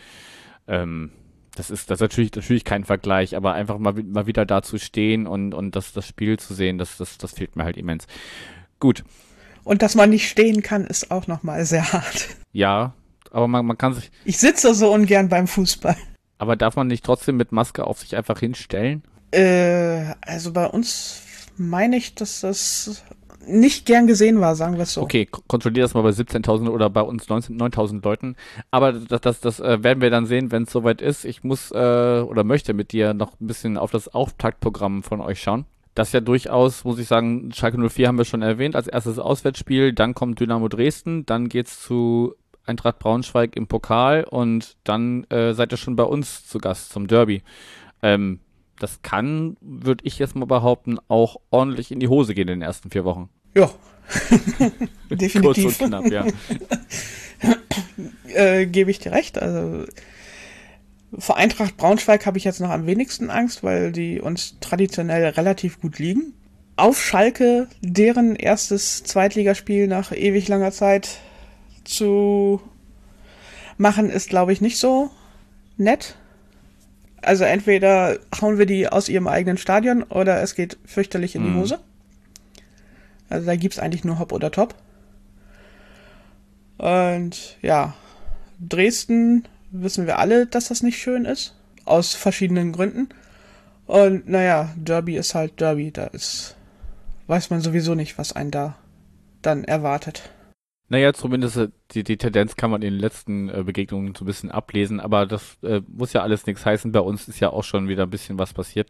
[0.67, 1.11] Ähm,
[1.55, 4.79] das ist das ist natürlich, natürlich kein Vergleich, aber einfach mal, mal wieder da zu
[4.79, 8.07] stehen und, und das, das Spiel zu sehen, das, das, das fehlt mir halt immens.
[8.79, 9.03] Gut.
[9.63, 12.29] Und dass man nicht stehen kann, ist auch nochmal sehr hart.
[12.51, 12.93] Ja,
[13.31, 14.11] aber man, man kann sich.
[14.25, 15.97] Ich sitze so ungern beim Fußball.
[16.37, 19.03] Aber darf man nicht trotzdem mit Maske auf sich einfach hinstellen?
[19.31, 21.21] Äh, also bei uns
[21.57, 23.03] meine ich, dass das
[23.45, 25.01] nicht gern gesehen war, sagen wir es so.
[25.01, 28.35] Okay, kontrollier das mal bei 17.000 oder bei uns 9.000 Leuten.
[28.71, 31.25] Aber das, das, das äh, werden wir dann sehen, wenn es soweit ist.
[31.25, 35.41] Ich muss äh, oder möchte mit dir noch ein bisschen auf das Auftaktprogramm von euch
[35.41, 39.19] schauen das ja durchaus, muss ich sagen, Schalke 04 haben wir schon erwähnt, als erstes
[39.19, 45.53] Auswärtsspiel, dann kommt Dynamo Dresden, dann geht's zu Eintracht Braunschweig im Pokal und dann äh,
[45.53, 47.43] seid ihr schon bei uns zu Gast zum Derby.
[48.01, 48.39] Ähm,
[48.79, 52.61] das kann, würde ich jetzt mal behaupten, auch ordentlich in die Hose gehen in den
[52.61, 53.29] ersten vier Wochen.
[53.53, 53.69] Ja,
[55.09, 55.41] definitiv.
[55.41, 56.25] Kurz und knapp, ja.
[58.33, 59.37] äh, Gebe ich dir recht.
[59.37, 59.85] Also
[61.17, 65.79] vor Eintracht Braunschweig habe ich jetzt noch am wenigsten Angst, weil die uns traditionell relativ
[65.79, 66.33] gut liegen.
[66.75, 71.19] auf Schalke deren erstes Zweitligaspiel nach ewig langer Zeit
[71.83, 72.61] zu
[73.77, 75.11] machen, ist, glaube ich, nicht so
[75.77, 76.15] nett.
[77.21, 81.59] Also entweder hauen wir die aus ihrem eigenen Stadion oder es geht fürchterlich in die
[81.59, 81.79] Hose.
[83.29, 84.75] Also da gibt's eigentlich nur Hop oder Top.
[86.77, 87.93] Und ja,
[88.59, 91.55] Dresden wissen wir alle, dass das nicht schön ist.
[91.85, 93.09] Aus verschiedenen Gründen.
[93.85, 95.91] Und naja, Derby ist halt Derby.
[95.91, 96.55] Da ist,
[97.27, 98.77] weiß man sowieso nicht, was einen da
[99.41, 100.29] dann erwartet.
[100.89, 104.27] Naja, zumindest äh, die, die Tendenz kann man in den letzten äh, Begegnungen so ein
[104.27, 106.91] bisschen ablesen, aber das äh, muss ja alles nichts heißen.
[106.91, 108.89] Bei uns ist ja auch schon wieder ein bisschen was passiert.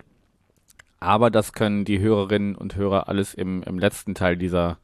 [1.00, 4.80] Aber das können die Hörerinnen und Hörer alles im, im letzten Teil dieser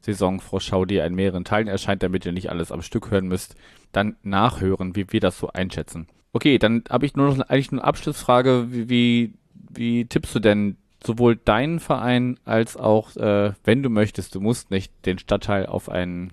[0.00, 3.54] Saisonvorschau, die in mehreren Teilen erscheint, damit ihr nicht alles am Stück hören müsst,
[3.92, 6.06] dann nachhören, wie wir das so einschätzen.
[6.32, 8.66] Okay, dann habe ich nur noch eigentlich eine Abschlussfrage.
[8.70, 9.34] Wie, wie,
[9.70, 14.70] wie tippst du denn sowohl deinen Verein als auch, äh, wenn du möchtest, du musst
[14.70, 16.32] nicht den Stadtteil auf einen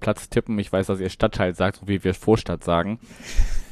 [0.00, 0.58] Platz tippen.
[0.58, 2.98] Ich weiß, dass ihr Stadtteil sagt, so wie wir Vorstadt sagen.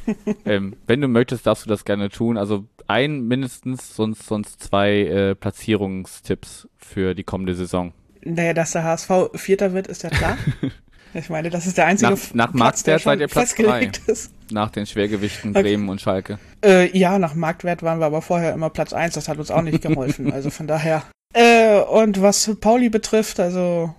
[0.44, 2.37] ähm, wenn du möchtest, darfst du das gerne tun.
[2.37, 7.92] Also ein mindestens, sonst, sonst zwei äh, Platzierungstipps für die kommende Saison.
[8.34, 10.36] Naja, dass der HSV Vierter wird, ist ja klar.
[11.14, 13.54] ich meine, das ist der einzige Nach, nach Platz, der Marktwert seid schon ihr Platz
[13.54, 13.62] drei.
[13.64, 14.32] festgelegt ist.
[14.50, 15.62] Nach den Schwergewichten Okay.
[15.62, 16.38] Bremen und Schalke.
[16.64, 19.14] Äh, ja, nach Marktwert waren wir aber vorher immer Platz eins.
[19.14, 20.32] Das hat uns auch nicht geholfen.
[20.32, 21.02] also von daher.
[21.32, 23.94] Äh, und was Pauli betrifft, also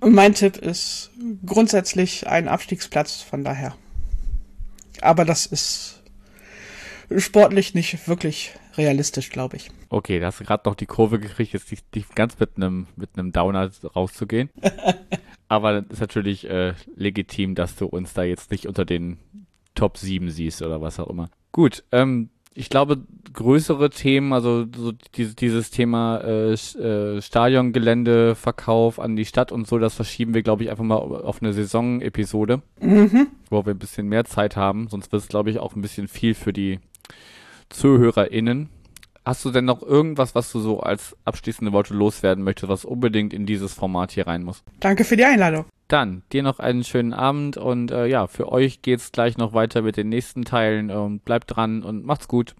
[0.00, 1.10] mein Tipp ist
[1.44, 3.74] grundsätzlich ein Abstiegsplatz, von daher.
[5.00, 5.97] Aber das ist
[7.16, 9.70] sportlich nicht wirklich realistisch, glaube ich.
[9.88, 12.86] Okay, da hast du gerade noch die Kurve gekriegt, jetzt nicht, nicht ganz mit einem
[12.96, 14.50] mit einem Downer rauszugehen.
[15.48, 19.18] Aber das ist natürlich äh, legitim, dass du uns da jetzt nicht unter den
[19.74, 21.30] Top 7 siehst oder was auch immer.
[21.52, 22.98] Gut, ähm, ich glaube,
[23.32, 29.68] größere Themen, also so dieses, dieses Thema äh, äh, Stadiongelände, Verkauf an die Stadt und
[29.68, 32.60] so, das verschieben wir, glaube ich, einfach mal auf eine Saisonepisode,
[33.48, 34.88] wo wir ein bisschen mehr Zeit haben.
[34.88, 36.80] Sonst wird es, glaube ich, auch ein bisschen viel für die
[37.70, 38.68] ZuhörerInnen.
[39.24, 43.34] Hast du denn noch irgendwas, was du so als abschließende Worte loswerden möchtest, was unbedingt
[43.34, 44.64] in dieses Format hier rein muss?
[44.80, 45.66] Danke für die Einladung.
[45.86, 49.82] Dann dir noch einen schönen Abend und äh, ja, für euch geht's gleich noch weiter
[49.82, 50.90] mit den nächsten Teilen.
[50.90, 52.54] Ähm, bleibt dran und macht's gut.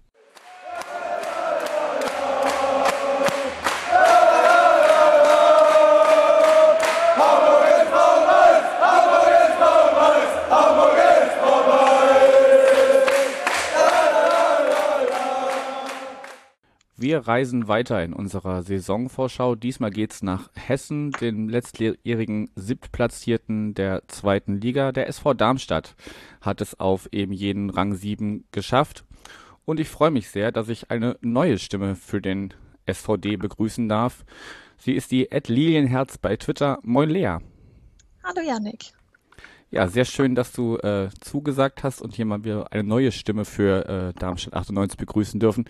[17.01, 19.55] Wir reisen weiter in unserer Saisonvorschau.
[19.55, 24.91] Diesmal geht's nach Hessen, dem letztjährigen Siebtplatzierten der zweiten Liga.
[24.91, 25.95] Der SV Darmstadt
[26.41, 29.05] hat es auf eben jeden Rang 7 geschafft.
[29.63, 32.53] Und ich freue mich sehr, dass ich eine neue Stimme für den
[32.85, 34.25] SVD begrüßen darf.
[34.75, 36.79] Sie ist die Ed Lilienherz bei Twitter.
[36.81, 37.37] Moin Lea.
[38.25, 38.91] Hallo Yannick.
[39.71, 43.45] Ja, sehr schön, dass du äh, zugesagt hast und hier mal wieder eine neue Stimme
[43.45, 45.65] für äh, Darmstadt 98 begrüßen dürfen.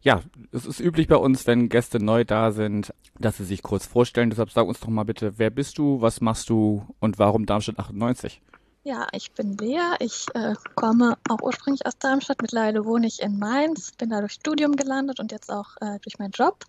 [0.00, 3.86] Ja, es ist üblich bei uns, wenn Gäste neu da sind, dass sie sich kurz
[3.86, 4.30] vorstellen.
[4.30, 7.78] Deshalb sag uns doch mal bitte, wer bist du, was machst du und warum Darmstadt
[7.78, 8.40] 98?
[8.82, 9.96] Ja, ich bin Lea.
[9.98, 12.42] Ich äh, komme auch ursprünglich aus Darmstadt.
[12.42, 16.18] Mittlerweile wohne ich in Mainz, bin da durch Studium gelandet und jetzt auch äh, durch
[16.18, 16.64] meinen Job.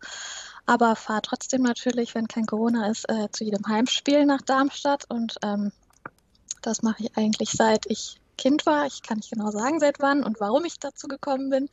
[0.66, 5.04] Aber fahre trotzdem natürlich, wenn kein Corona ist, äh, zu jedem Heimspiel nach Darmstadt.
[5.10, 5.74] Und ähm,
[6.66, 8.86] das mache ich eigentlich seit ich Kind war.
[8.86, 11.70] Ich kann nicht genau sagen, seit wann und warum ich dazu gekommen bin,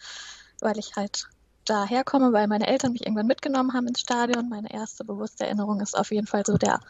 [0.60, 1.28] weil ich halt
[1.64, 4.48] daher komme, weil meine Eltern mich irgendwann mitgenommen haben ins Stadion.
[4.48, 6.80] Meine erste bewusste Erinnerung ist auf jeden Fall so der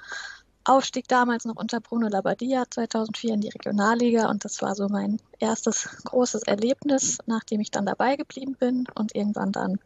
[0.64, 5.18] Aufstieg damals noch unter Bruno Labbadia 2004 in die Regionalliga und das war so mein
[5.40, 9.80] erstes großes Erlebnis, nachdem ich dann dabei geblieben bin und irgendwann dann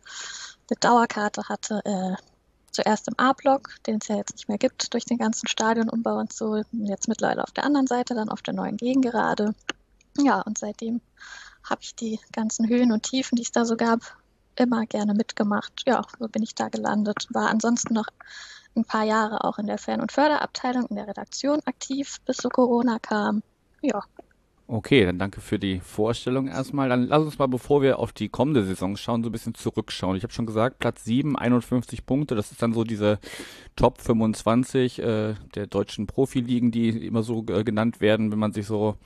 [0.68, 2.16] eine Dauerkarte hatte, äh,
[2.76, 6.32] zuerst im A-Block, den es ja jetzt nicht mehr gibt durch den ganzen Stadionumbau und
[6.32, 9.54] so, jetzt mittlerweile auf der anderen Seite, dann auf der neuen Gegengerade.
[10.18, 11.00] Ja, und seitdem
[11.64, 14.00] habe ich die ganzen Höhen und Tiefen, die es da so gab,
[14.56, 15.82] immer gerne mitgemacht.
[15.86, 17.26] Ja, so bin ich da gelandet.
[17.30, 18.06] War ansonsten noch
[18.76, 22.48] ein paar Jahre auch in der Fern- und Förderabteilung in der Redaktion aktiv, bis so
[22.48, 23.42] Corona kam.
[23.82, 24.02] Ja,
[24.68, 26.88] Okay, dann danke für die Vorstellung erstmal.
[26.88, 30.16] Dann lass uns mal, bevor wir auf die kommende Saison schauen, so ein bisschen zurückschauen.
[30.16, 32.34] Ich habe schon gesagt, Platz 7, 51 Punkte.
[32.34, 33.20] Das ist dann so diese
[33.76, 38.66] Top 25 äh, der deutschen Profiligen, die immer so äh, genannt werden, wenn man sich
[38.66, 38.96] so,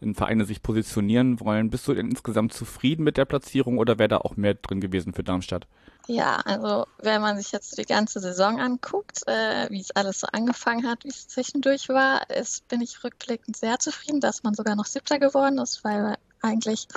[0.00, 1.68] wenn Vereine sich positionieren wollen.
[1.68, 5.12] Bist du denn insgesamt zufrieden mit der Platzierung oder wäre da auch mehr drin gewesen
[5.12, 5.66] für Darmstadt?
[6.10, 10.26] Ja, also wenn man sich jetzt die ganze Saison anguckt, äh, wie es alles so
[10.32, 14.74] angefangen hat, wie es zwischendurch war, ist, bin ich rückblickend sehr zufrieden, dass man sogar
[14.74, 16.88] noch Siebter geworden ist, weil eigentlich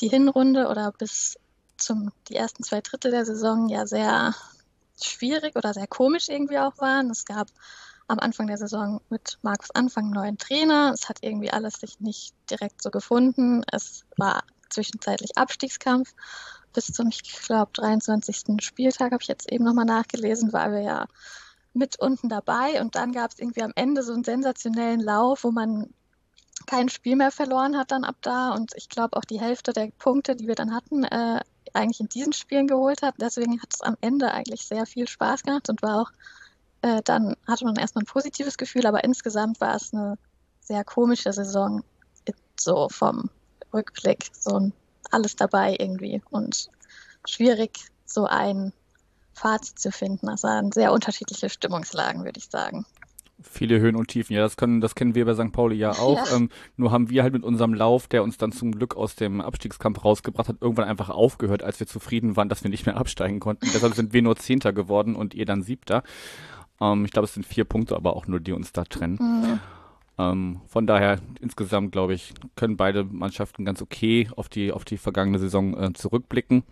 [0.00, 1.36] die Hinrunde oder bis
[1.76, 4.34] zum die ersten zwei Drittel der Saison ja sehr
[4.98, 7.10] schwierig oder sehr komisch irgendwie auch waren.
[7.10, 7.48] Es gab
[8.06, 10.92] am Anfang der Saison mit Markus Anfang einen neuen Trainer.
[10.94, 13.62] Es hat irgendwie alles sich nicht direkt so gefunden.
[13.70, 16.14] Es war zwischenzeitlich Abstiegskampf.
[16.72, 18.60] Bis zum, ich glaube, 23.
[18.60, 21.06] Spieltag habe ich jetzt eben nochmal nachgelesen, weil wir ja
[21.74, 25.50] mit unten dabei und dann gab es irgendwie am Ende so einen sensationellen Lauf, wo
[25.50, 25.92] man
[26.66, 29.90] kein Spiel mehr verloren hat dann ab da und ich glaube auch die Hälfte der
[29.98, 31.40] Punkte, die wir dann hatten, äh,
[31.72, 33.14] eigentlich in diesen Spielen geholt hat.
[33.20, 36.10] Deswegen hat es am Ende eigentlich sehr viel Spaß gemacht und war auch,
[36.82, 40.18] äh, dann hatte man erstmal ein positives Gefühl, aber insgesamt war es eine
[40.60, 41.84] sehr komische Saison,
[42.58, 43.30] so vom
[43.72, 44.72] Rückblick, so
[45.10, 46.68] alles dabei irgendwie und
[47.26, 48.72] schwierig, so ein
[49.34, 50.26] Fazit zu finden.
[50.26, 52.86] Das waren sehr unterschiedliche Stimmungslagen, würde ich sagen.
[53.40, 55.52] Viele Höhen und Tiefen, ja, das können, das kennen wir bei St.
[55.52, 56.28] Pauli ja auch.
[56.28, 56.36] Ja.
[56.36, 59.40] Ähm, nur haben wir halt mit unserem Lauf, der uns dann zum Glück aus dem
[59.40, 63.38] Abstiegskampf rausgebracht hat, irgendwann einfach aufgehört, als wir zufrieden waren, dass wir nicht mehr absteigen
[63.38, 63.68] konnten.
[63.72, 66.02] Deshalb sind wir nur Zehnter geworden und ihr dann Siebter.
[66.80, 69.18] Ähm, ich glaube, es sind vier Punkte, aber auch nur die uns da trennen.
[69.20, 69.60] Mhm.
[70.18, 74.98] Ähm, von daher insgesamt glaube ich können beide Mannschaften ganz okay auf die auf die
[74.98, 76.64] vergangene Saison äh, zurückblicken.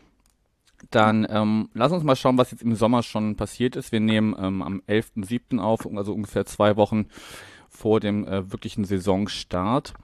[0.91, 3.93] Dann ähm, lass uns mal schauen, was jetzt im Sommer schon passiert ist.
[3.93, 5.59] Wir nehmen ähm, am 11.07.
[5.59, 7.07] auf, also ungefähr zwei Wochen
[7.69, 9.95] vor dem äh, wirklichen Saisonstart.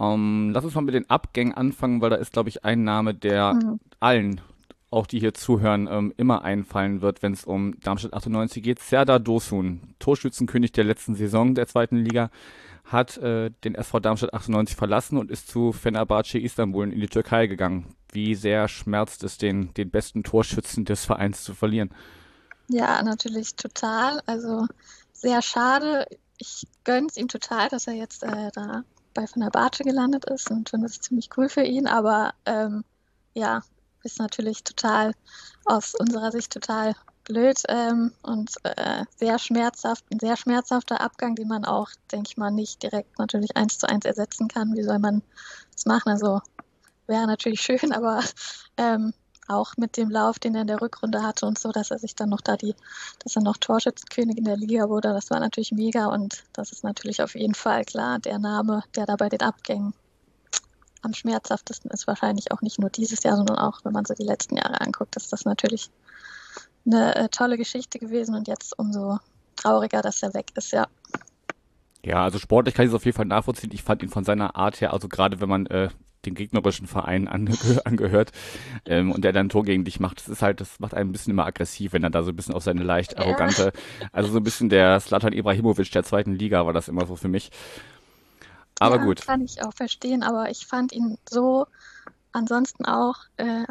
[0.00, 3.14] Ähm, lass uns mal mit den Abgängen anfangen, weil da ist, glaube ich, ein Name,
[3.14, 3.80] der mhm.
[3.98, 4.40] allen,
[4.90, 8.78] auch die hier zuhören, ähm, immer einfallen wird, wenn es um Darmstadt 98 geht.
[8.80, 12.30] Serdar Dosun, Torschützenkönig der letzten Saison der zweiten Liga,
[12.84, 17.46] hat äh, den SV Darmstadt 98 verlassen und ist zu Fenerbahce Istanbul in die Türkei
[17.46, 21.90] gegangen wie sehr schmerzt es den, den besten Torschützen des Vereins zu verlieren?
[22.68, 24.20] Ja, natürlich total.
[24.26, 24.66] Also
[25.12, 26.06] sehr schade.
[26.38, 30.68] Ich gönne es ihm total, dass er jetzt äh, da bei Fenerbahce gelandet ist und
[30.68, 31.86] finde es ziemlich cool für ihn.
[31.86, 32.84] Aber ähm,
[33.34, 33.62] ja,
[34.04, 35.12] ist natürlich total
[35.64, 41.48] aus unserer Sicht total blöd ähm, und äh, sehr schmerzhaft, ein sehr schmerzhafter Abgang, den
[41.48, 44.74] man auch, denke ich mal, nicht direkt natürlich eins zu eins ersetzen kann.
[44.74, 45.22] Wie soll man
[45.72, 46.10] das machen?
[46.10, 46.40] Also
[47.06, 48.22] wäre natürlich schön, aber
[48.76, 49.12] ähm,
[49.46, 52.14] auch mit dem Lauf, den er in der Rückrunde hatte und so, dass er sich
[52.14, 52.74] dann noch da die,
[53.20, 56.84] dass er noch Torschützenkönig in der Liga wurde, das war natürlich mega und das ist
[56.84, 59.94] natürlich auf jeden Fall klar, der Name, der da bei den Abgängen
[61.02, 64.24] am schmerzhaftesten ist, wahrscheinlich auch nicht nur dieses Jahr, sondern auch, wenn man so die
[64.24, 65.90] letzten Jahre anguckt, ist das natürlich
[66.86, 69.18] eine äh, tolle Geschichte gewesen und jetzt umso
[69.56, 70.86] trauriger, dass er weg ist, ja.
[72.04, 73.70] Ja, also sportlich kann ich es auf jeden Fall nachvollziehen.
[73.72, 75.88] Ich fand ihn von seiner Art her, also gerade wenn man äh,
[76.24, 77.52] den gegnerischen Verein ange
[77.84, 78.32] angehört
[78.86, 81.10] ähm, und der dann ein Tor gegen dich macht, das ist halt, das macht einen
[81.10, 84.08] ein bisschen immer aggressiv, wenn er da so ein bisschen auf seine leicht arrogante, ja.
[84.12, 87.28] also so ein bisschen der Slatan Ibrahimovic der zweiten Liga war das immer so für
[87.28, 87.50] mich.
[88.80, 89.26] Aber ja, gut.
[89.26, 91.66] Kann ich auch verstehen, aber ich fand ihn so
[92.32, 93.64] ansonsten auch äh,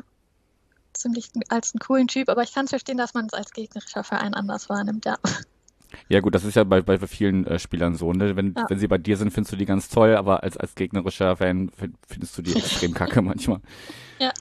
[0.94, 4.04] ziemlich als einen coolen Typ, aber ich kann es verstehen, dass man es als gegnerischer
[4.04, 5.18] Verein anders wahrnimmt, ja.
[6.10, 8.12] Ja gut, das ist ja bei, bei vielen äh, Spielern so.
[8.12, 8.36] Ne?
[8.36, 8.66] Wenn, ja.
[8.68, 11.72] wenn sie bei dir sind, findest du die ganz toll, aber als, als gegnerischer Fan
[12.08, 13.62] findest du die extrem kacke manchmal.
[14.20, 14.32] Ja.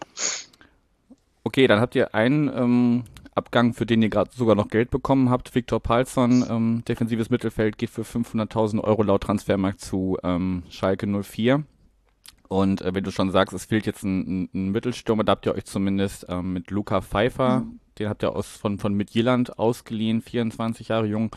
[1.44, 3.05] Okay, dann habt ihr einen ähm,
[3.37, 5.55] Abgang, für den ihr gerade sogar noch Geld bekommen habt.
[5.55, 11.62] Viktor Palsson, ähm, defensives Mittelfeld, geht für 500.000 Euro laut Transfermarkt zu ähm, Schalke 04.
[12.49, 15.55] Und äh, wenn du schon sagst, es fehlt jetzt ein, ein Mittelstürmer, da habt ihr
[15.55, 20.20] euch zumindest ähm, mit Luca Pfeiffer mhm den habt ihr aus, von, von Midtjylland ausgeliehen,
[20.20, 21.35] 24 Jahre jung.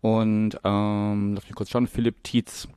[0.00, 2.68] Und ähm, lass mich kurz schauen, Philipp Tietz,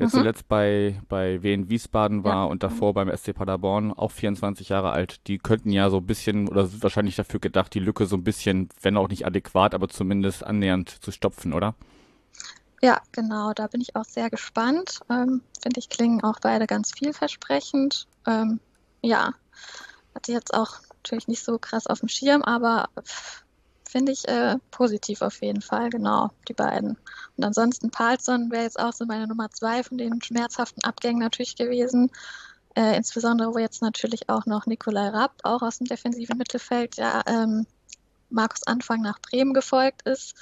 [0.00, 0.12] der mhm.
[0.12, 2.44] zuletzt bei, bei Wien Wiesbaden war ja.
[2.44, 5.26] und davor beim SC Paderborn, auch 24 Jahre alt.
[5.28, 8.24] Die könnten ja so ein bisschen, oder sind wahrscheinlich dafür gedacht, die Lücke so ein
[8.24, 11.74] bisschen, wenn auch nicht adäquat, aber zumindest annähernd zu stopfen, oder?
[12.82, 15.00] Ja, genau, da bin ich auch sehr gespannt.
[15.10, 18.06] Ähm, Finde ich, klingen auch beide ganz vielversprechend.
[18.26, 18.58] Ähm,
[19.02, 19.34] ja,
[20.14, 22.88] hatte jetzt auch natürlich nicht so krass auf dem Schirm, aber
[23.90, 26.96] finde ich äh, positiv auf jeden Fall, genau, die beiden.
[27.36, 31.56] Und ansonsten Palsson wäre jetzt auch so meine Nummer zwei von den schmerzhaften Abgängen natürlich
[31.56, 32.10] gewesen.
[32.74, 37.22] Äh, insbesondere, wo jetzt natürlich auch noch Nikolai Rapp, auch aus dem defensiven Mittelfeld, ja,
[37.26, 37.66] ähm,
[38.30, 40.34] Markus Anfang nach Bremen gefolgt ist,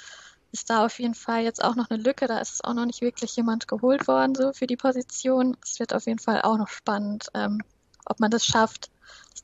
[0.51, 2.27] ist da auf jeden Fall jetzt auch noch eine Lücke.
[2.27, 5.57] Da ist auch noch nicht wirklich jemand geholt worden, so für die Position.
[5.63, 7.61] Es wird auf jeden Fall auch noch spannend, ähm,
[8.05, 8.91] ob man das schafft,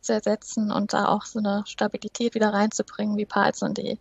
[0.01, 3.99] zu ersetzen und da auch so eine Stabilität wieder reinzubringen, wie Palsson die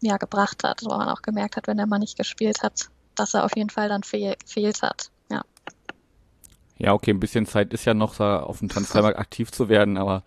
[0.00, 3.34] ja gebracht hat, wo man auch gemerkt hat, wenn er mal nicht gespielt hat, dass
[3.34, 5.10] er auf jeden Fall dann fehl, fehlt hat.
[5.30, 5.42] Ja.
[6.78, 9.96] Ja, okay, ein bisschen Zeit ist ja noch, da auf dem Transfermarkt aktiv zu werden,
[9.96, 10.24] aber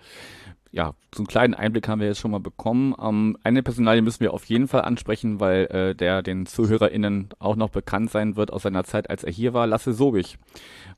[0.75, 2.93] ja, so einen kleinen Einblick haben wir jetzt schon mal bekommen.
[3.01, 7.55] Ähm, eine Personalie müssen wir auf jeden Fall ansprechen, weil äh, der den ZuhörerInnen auch
[7.55, 9.67] noch bekannt sein wird aus seiner Zeit, als er hier war.
[9.67, 10.37] Lasse Sobich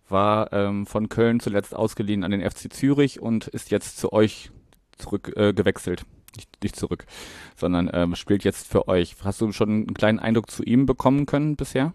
[0.10, 4.50] war ähm, von Köln zuletzt ausgeliehen an den FC Zürich und ist jetzt zu euch
[4.98, 6.02] zurückgewechselt.
[6.02, 7.06] Äh, ich, nicht zurück,
[7.56, 9.16] sondern ähm, spielt jetzt für euch.
[9.24, 11.94] Hast du schon einen kleinen Eindruck zu ihm bekommen können bisher?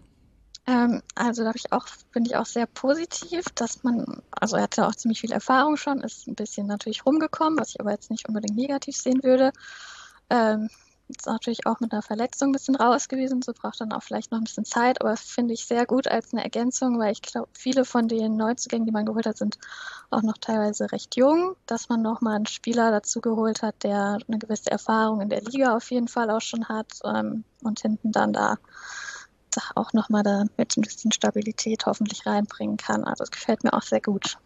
[0.65, 4.87] Ähm, also da ich auch, bin ich auch sehr positiv, dass man, also er hatte
[4.87, 8.27] auch ziemlich viel Erfahrung schon, ist ein bisschen natürlich rumgekommen, was ich aber jetzt nicht
[8.27, 9.51] unbedingt negativ sehen würde.
[10.29, 10.69] Ähm,
[11.09, 14.31] ist natürlich auch mit einer Verletzung ein bisschen raus gewesen, so braucht dann auch vielleicht
[14.31, 17.49] noch ein bisschen Zeit, aber finde ich sehr gut als eine Ergänzung, weil ich glaube,
[17.53, 19.57] viele von den Neuzugängen, die man geholt hat, sind
[20.09, 24.39] auch noch teilweise recht jung, dass man nochmal einen Spieler dazu geholt hat, der eine
[24.39, 28.31] gewisse Erfahrung in der Liga auf jeden Fall auch schon hat ähm, und hinten dann
[28.31, 28.57] da
[29.75, 33.03] auch nochmal da mit ein bisschen Stabilität hoffentlich reinbringen kann.
[33.03, 34.37] Also es gefällt mir auch sehr gut.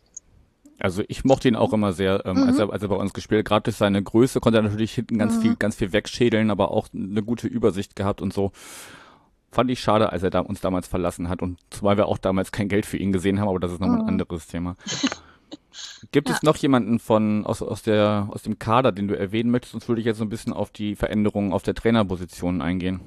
[0.79, 2.43] Also ich mochte ihn auch immer sehr, ähm, mhm.
[2.43, 3.45] als, er, als er bei uns gespielt hat.
[3.45, 5.41] Gerade durch seine Größe konnte er natürlich hinten ganz mhm.
[5.41, 8.51] viel, ganz viel wegschädeln, aber auch eine gute Übersicht gehabt und so.
[9.51, 12.51] Fand ich schade, als er da, uns damals verlassen hat und zumal wir auch damals
[12.51, 14.03] kein Geld für ihn gesehen haben, aber das ist nochmal mhm.
[14.03, 14.75] ein anderes Thema.
[16.11, 16.35] Gibt ja.
[16.35, 19.71] es noch jemanden von aus, aus, der, aus dem Kader, den du erwähnen möchtest?
[19.71, 22.99] Sonst würde ich jetzt so ein bisschen auf die Veränderungen auf der Trainerposition eingehen.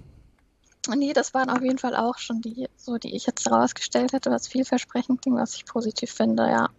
[0.88, 4.30] Nee, das waren auf jeden Fall auch schon die, so die ich jetzt herausgestellt hätte,
[4.30, 6.70] was vielversprechend ging, was ich positiv finde, ja.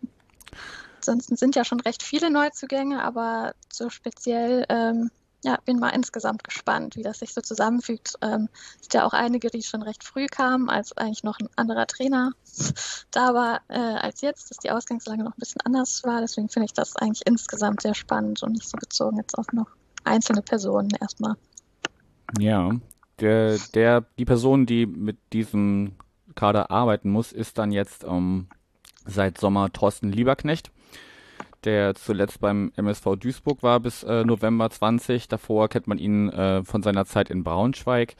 [0.97, 5.09] Ansonsten sind ja schon recht viele Neuzugänge, aber so speziell, ähm,
[5.43, 8.15] ja, bin mal insgesamt gespannt, wie das sich so zusammenfügt.
[8.21, 11.87] Ähm, sind ja auch einige, die schon recht früh kamen, als eigentlich noch ein anderer
[11.87, 12.33] Trainer
[13.11, 16.21] da war äh, als jetzt, dass die Ausgangslage noch ein bisschen anders war.
[16.21, 19.67] Deswegen finde ich das eigentlich insgesamt sehr spannend und nicht so bezogen jetzt auf noch
[20.03, 21.35] einzelne Personen erstmal.
[22.39, 22.71] Ja,
[23.21, 25.93] der, der, die Person, die mit diesem
[26.35, 28.47] Kader arbeiten muss, ist dann jetzt ähm,
[29.05, 30.71] seit Sommer Thorsten Lieberknecht,
[31.63, 35.27] der zuletzt beim MSV Duisburg war bis äh, November 20.
[35.27, 38.15] Davor kennt man ihn äh, von seiner Zeit in Braunschweig.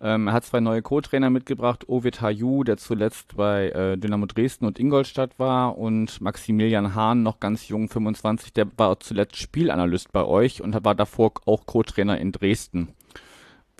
[0.00, 4.64] Ähm, er hat zwei neue Co-Trainer mitgebracht, Ovid Hayu, der zuletzt bei äh, Dynamo Dresden
[4.64, 10.24] und Ingolstadt war und Maximilian Hahn, noch ganz jung, 25, der war zuletzt Spielanalyst bei
[10.24, 12.88] euch und war davor auch Co-Trainer in Dresden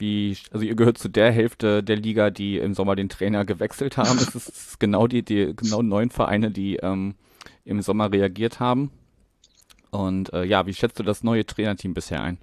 [0.03, 3.97] wie, also ihr gehört zu der Hälfte der Liga, die im Sommer den Trainer gewechselt
[3.97, 4.19] haben.
[4.19, 7.15] Es ist, ist genau die, die genau neun Vereine, die ähm,
[7.65, 8.91] im Sommer reagiert haben.
[9.91, 12.39] Und äh, ja, wie schätzt du das neue Trainerteam bisher ein?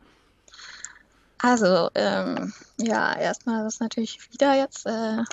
[1.40, 5.24] Also, ähm, ja, erstmal ist natürlich wieder jetzt äh,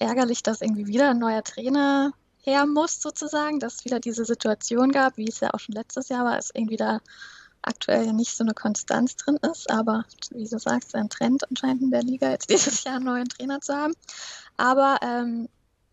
[0.00, 2.12] ärgerlich, dass irgendwie wieder ein neuer Trainer
[2.42, 6.08] her muss, sozusagen, dass es wieder diese Situation gab, wie es ja auch schon letztes
[6.08, 7.00] Jahr war, ist irgendwie da
[7.66, 11.90] aktuell nicht so eine Konstanz drin ist, aber wie du sagst, ein Trend anscheinend in
[11.90, 13.94] der Liga, jetzt dieses Jahr einen neuen Trainer zu haben.
[14.56, 15.48] Aber ähm,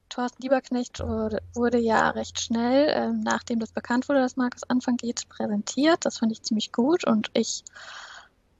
[0.10, 4.98] Thorsten Lieberknecht wurde, wurde ja recht schnell, ähm, nachdem das bekannt wurde, dass Markus Anfang
[4.98, 6.06] geht, präsentiert.
[6.06, 7.64] Das fand ich ziemlich gut und ich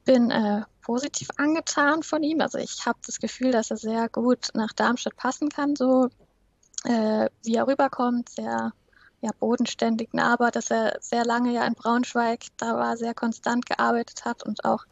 [0.06, 2.42] bin äh, positiv angetan von ihm.
[2.42, 6.10] Also ich habe das Gefühl, dass er sehr gut nach Darmstadt passen kann, so
[6.86, 8.74] äh, wie er rüberkommt, sehr
[9.22, 14.26] ja, bodenständig aber dass er sehr lange ja in Braunschweig da war, sehr konstant gearbeitet
[14.26, 14.86] hat und auch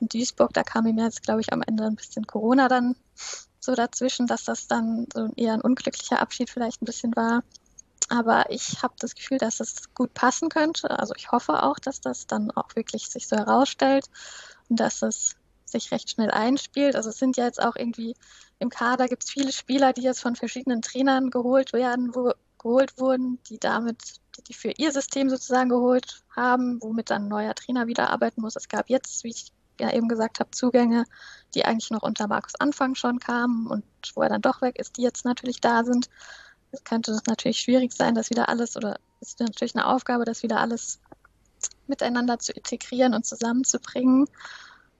[0.00, 2.96] in Duisburg, da kam ihm jetzt, glaube ich, am Ende ein bisschen Corona dann
[3.60, 7.42] so dazwischen, dass das dann so eher ein unglücklicher Abschied vielleicht ein bisschen war.
[8.08, 10.98] Aber ich habe das Gefühl, dass es gut passen könnte.
[10.98, 14.06] Also ich hoffe auch, dass das dann auch wirklich sich so herausstellt
[14.68, 16.96] und dass es sich recht schnell einspielt.
[16.96, 18.14] Also es sind ja jetzt auch irgendwie
[18.58, 22.98] im Kader gibt es viele Spieler, die jetzt von verschiedenen Trainern geholt werden, wo geholt
[22.98, 27.86] wurden, die damit, die für ihr System sozusagen geholt haben, womit dann ein neuer Trainer
[27.86, 28.56] wieder arbeiten muss.
[28.56, 31.04] Es gab jetzt, wie ich ja eben gesagt habe, Zugänge,
[31.54, 34.96] die eigentlich noch unter Markus Anfang schon kamen und wo er dann doch weg ist,
[34.96, 36.08] die jetzt natürlich da sind.
[36.72, 40.42] Es könnte natürlich schwierig sein, das wieder alles, oder es ist natürlich eine Aufgabe, das
[40.42, 41.00] wieder alles
[41.86, 44.28] miteinander zu integrieren und zusammenzubringen.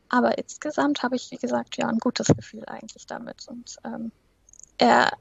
[0.09, 3.47] Aber insgesamt habe ich, wie gesagt, ja ein gutes Gefühl eigentlich damit.
[3.49, 4.11] Und ähm,
[4.79, 5.13] er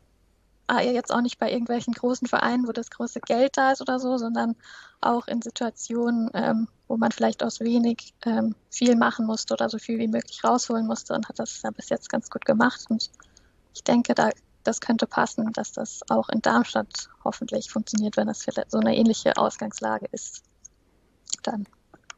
[0.81, 4.17] jetzt auch nicht bei irgendwelchen großen Vereinen, wo das große Geld da ist oder so,
[4.17, 4.55] sondern
[5.01, 9.77] auch in Situationen, ähm, wo man vielleicht aus wenig ähm, viel machen musste oder so
[9.77, 12.85] viel wie möglich rausholen musste und hat das ja bis jetzt ganz gut gemacht.
[12.89, 13.09] Und
[13.73, 14.29] ich denke, da,
[14.63, 19.37] das könnte passen, dass das auch in Darmstadt hoffentlich funktioniert, wenn das so eine ähnliche
[19.37, 20.43] Ausgangslage ist.
[21.43, 21.65] Dann.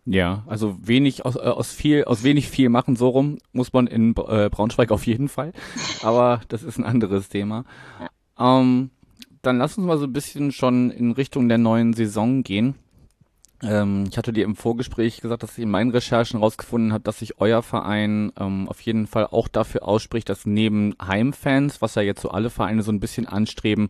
[0.06, 3.86] Ja, also wenig aus, äh, aus viel, aus wenig viel machen, so rum muss man
[3.86, 5.54] in äh, Braunschweig auf jeden Fall.
[6.02, 7.66] Aber das ist ein anderes Thema.
[8.00, 8.10] Ja.
[8.40, 8.90] Ähm,
[9.42, 12.76] dann lass uns mal so ein bisschen schon in Richtung der neuen Saison gehen.
[13.62, 17.20] Ähm, ich hatte dir im Vorgespräch gesagt, dass ich in meinen Recherchen rausgefunden habe, dass
[17.20, 22.02] sich euer Verein ähm, auf jeden Fall auch dafür ausspricht, dass neben Heimfans, was ja
[22.02, 23.90] jetzt so alle Vereine so ein bisschen anstreben,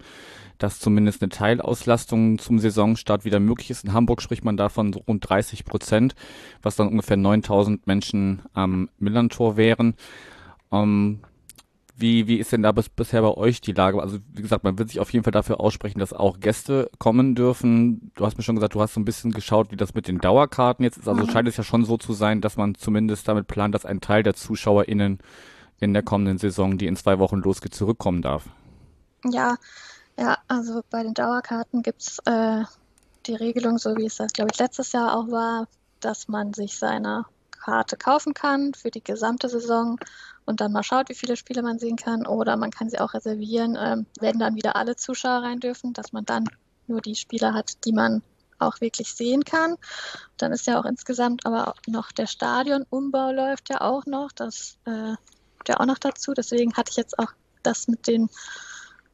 [0.57, 3.85] dass zumindest eine Teilauslastung zum Saisonstart wieder möglich ist.
[3.85, 6.15] In Hamburg spricht man davon so rund 30 Prozent,
[6.61, 9.93] was dann ungefähr 9000 Menschen am Millantor wären.
[10.71, 11.19] Ähm,
[11.99, 14.01] Wie, wie ist denn da bis, bisher bei euch die Lage?
[14.01, 17.35] Also wie gesagt, man wird sich auf jeden Fall dafür aussprechen, dass auch Gäste kommen
[17.35, 18.11] dürfen.
[18.15, 20.19] Du hast mir schon gesagt, du hast so ein bisschen geschaut, wie das mit den
[20.19, 21.09] Dauerkarten jetzt ist.
[21.09, 21.29] Also mhm.
[21.29, 24.23] scheint es ja schon so zu sein, dass man zumindest damit plant, dass ein Teil
[24.23, 25.19] der ZuschauerInnen
[25.81, 28.45] in der kommenden Saison, die in zwei Wochen losgeht, zurückkommen darf.
[29.25, 29.57] Ja,
[30.17, 32.63] ja, also bei den Dauerkarten gibt's äh,
[33.25, 35.67] die Regelung, so wie es das, glaube ich, letztes Jahr auch war,
[35.99, 37.25] dass man sich seine
[37.59, 39.99] Karte kaufen kann für die gesamte Saison
[40.45, 42.25] und dann mal schaut, wie viele Spiele man sehen kann.
[42.25, 46.11] Oder man kann sie auch reservieren, ähm, wenn dann wieder alle Zuschauer rein dürfen, dass
[46.11, 46.45] man dann
[46.87, 48.23] nur die Spiele hat, die man
[48.57, 49.77] auch wirklich sehen kann.
[50.37, 54.31] Dann ist ja auch insgesamt aber noch der Stadionumbau läuft ja auch noch.
[54.31, 55.15] Das äh,
[55.67, 56.33] ja auch noch dazu.
[56.33, 57.31] Deswegen hatte ich jetzt auch
[57.63, 58.29] das mit den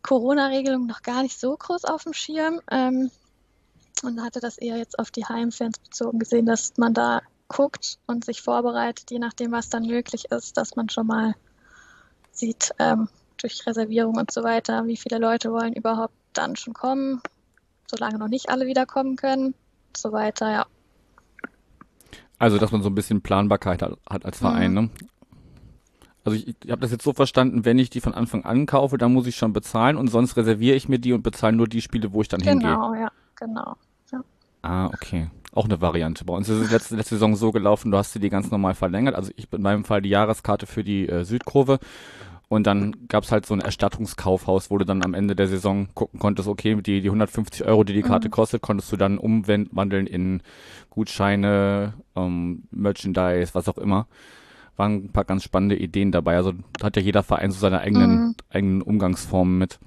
[0.01, 2.61] Corona-Regelungen noch gar nicht so groß auf dem Schirm.
[2.71, 3.11] Ähm,
[4.03, 8.25] und hatte das eher jetzt auf die Heimfans bezogen gesehen, dass man da guckt und
[8.25, 11.35] sich vorbereitet, je nachdem, was dann möglich ist, dass man schon mal
[12.31, 17.21] sieht, ähm, durch Reservierung und so weiter, wie viele Leute wollen überhaupt dann schon kommen,
[17.87, 20.65] solange noch nicht alle wiederkommen können und so weiter, ja.
[22.37, 24.81] Also, dass man so ein bisschen Planbarkeit hat, als Verein, mhm.
[24.81, 24.89] ne?
[26.25, 28.97] Also ich, ich habe das jetzt so verstanden, wenn ich die von Anfang an kaufe,
[28.97, 31.81] dann muss ich schon bezahlen und sonst reserviere ich mir die und bezahle nur die
[31.81, 32.71] Spiele, wo ich dann genau, hingehe.
[32.71, 33.75] Genau, ja, genau.
[34.11, 34.23] Ja.
[34.63, 35.29] Ah, okay.
[35.55, 36.25] Auch eine Variante.
[36.25, 38.75] Bei uns ist es letzte, letzte Saison so gelaufen, du hast sie die ganz normal
[38.75, 39.15] verlängert.
[39.15, 41.79] Also ich in meinem Fall die Jahreskarte für die äh, Südkurve.
[42.47, 46.19] Und dann gab's halt so ein Erstattungskaufhaus, wo du dann am Ende der Saison gucken
[46.19, 48.31] konntest, okay, die, die 150 Euro, die die Karte mhm.
[48.31, 50.43] kostet, konntest du dann umwandeln in
[50.89, 54.07] Gutscheine, ähm, Merchandise, was auch immer.
[54.75, 56.35] Waren ein paar ganz spannende Ideen dabei.
[56.35, 56.53] Also
[56.83, 58.35] hat ja jeder Verein so seine eigenen, mhm.
[58.49, 59.79] eigenen Umgangsformen mit.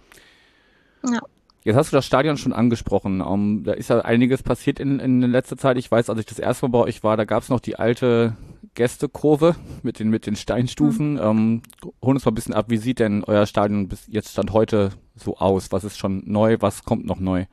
[1.06, 1.20] Ja.
[1.64, 3.20] Jetzt hast du das Stadion schon angesprochen.
[3.20, 5.76] Um, da ist ja einiges passiert in, in letzter Zeit.
[5.76, 7.76] Ich weiß, als ich das erste Mal bei euch war, da gab es noch die
[7.76, 8.36] alte
[8.74, 11.14] Gästekurve mit den, mit den Steinstufen.
[11.14, 11.20] Mhm.
[11.20, 11.62] Ähm,
[12.02, 14.90] hol uns mal ein bisschen ab, wie sieht denn euer Stadion bis jetzt Stand heute
[15.16, 15.72] so aus?
[15.72, 16.56] Was ist schon neu?
[16.60, 17.46] Was kommt noch neu?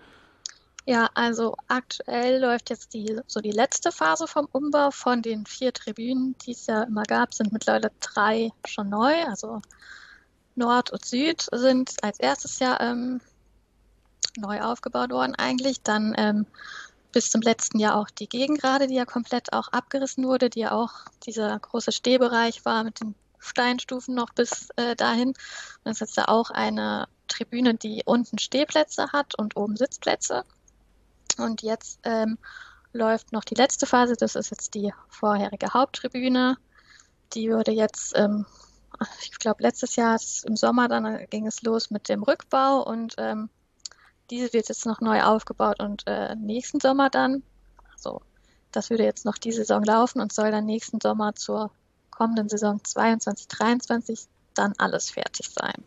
[0.88, 5.74] Ja, also aktuell läuft jetzt die so die letzte Phase vom Umbau von den vier
[5.74, 9.14] Tribünen, die es ja immer gab, sind mittlerweile drei schon neu.
[9.28, 9.62] Also
[10.53, 13.20] Nord und Süd sind als erstes Jahr ähm,
[14.38, 15.82] neu aufgebaut worden eigentlich.
[15.82, 16.45] Dann ähm,
[17.11, 20.71] bis zum letzten Jahr auch die Gegengrade, die ja komplett auch abgerissen wurde, die ja
[20.71, 20.91] auch
[21.26, 25.30] dieser große Stehbereich war mit den Steinstufen noch bis äh, dahin.
[25.30, 25.36] Und
[25.84, 30.43] das ist jetzt ja auch eine Tribüne, die unten Stehplätze hat und oben Sitzplätze.
[31.38, 32.38] Und jetzt ähm,
[32.93, 36.57] läuft noch die letzte Phase, das ist jetzt die vorherige Haupttribüne.
[37.34, 38.45] Die würde jetzt, ähm,
[39.21, 43.49] ich glaube, letztes Jahr im Sommer dann ging es los mit dem Rückbau und ähm,
[44.30, 47.43] diese wird jetzt noch neu aufgebaut und äh, nächsten Sommer dann,
[47.93, 48.21] also
[48.71, 51.71] das würde jetzt noch die Saison laufen und soll dann nächsten Sommer zur
[52.09, 54.19] kommenden Saison 22, 23
[54.53, 55.84] dann alles fertig sein.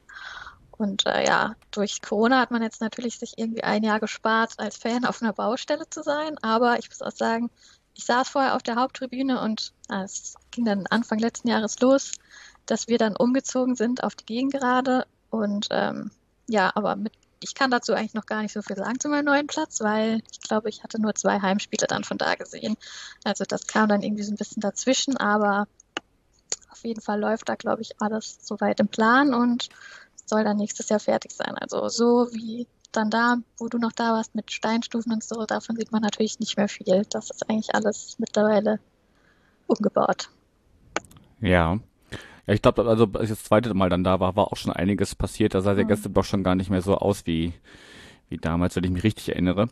[0.78, 4.76] Und äh, ja, durch Corona hat man jetzt natürlich sich irgendwie ein Jahr gespart, als
[4.76, 6.39] Fan auf einer Baustelle zu sein.
[6.39, 7.51] Aber ich muss auch sagen,
[7.95, 12.12] ich saß vorher auf der Haupttribüne und äh, es ging dann Anfang letzten Jahres los,
[12.66, 15.07] dass wir dann umgezogen sind auf die Gegengerade.
[15.30, 16.12] Und ähm,
[16.47, 19.26] ja, aber mit ich kann dazu eigentlich noch gar nicht so viel sagen zu meinem
[19.26, 22.76] neuen Platz, weil ich glaube, ich hatte nur zwei Heimspiele dann von da gesehen.
[23.24, 25.68] Also das kam dann irgendwie so ein bisschen dazwischen, aber
[26.70, 29.68] auf jeden Fall läuft da, glaube ich, alles soweit im Plan und
[30.26, 31.57] soll dann nächstes Jahr fertig sein.
[31.57, 35.76] Also so wie dann da, wo du noch da warst mit Steinstufen und so, davon
[35.76, 37.05] sieht man natürlich nicht mehr viel.
[37.11, 38.80] Das ist eigentlich alles mittlerweile
[39.66, 40.30] umgebaut.
[41.41, 41.78] Ja.
[42.49, 44.72] Ja, ich glaube, also als ich das zweite Mal dann da war, war auch schon
[44.72, 45.55] einiges passiert.
[45.55, 45.88] Da sah der mhm.
[45.88, 47.53] Gästeblock schon gar nicht mehr so aus wie,
[48.30, 49.68] wie damals, wenn ich mich richtig erinnere.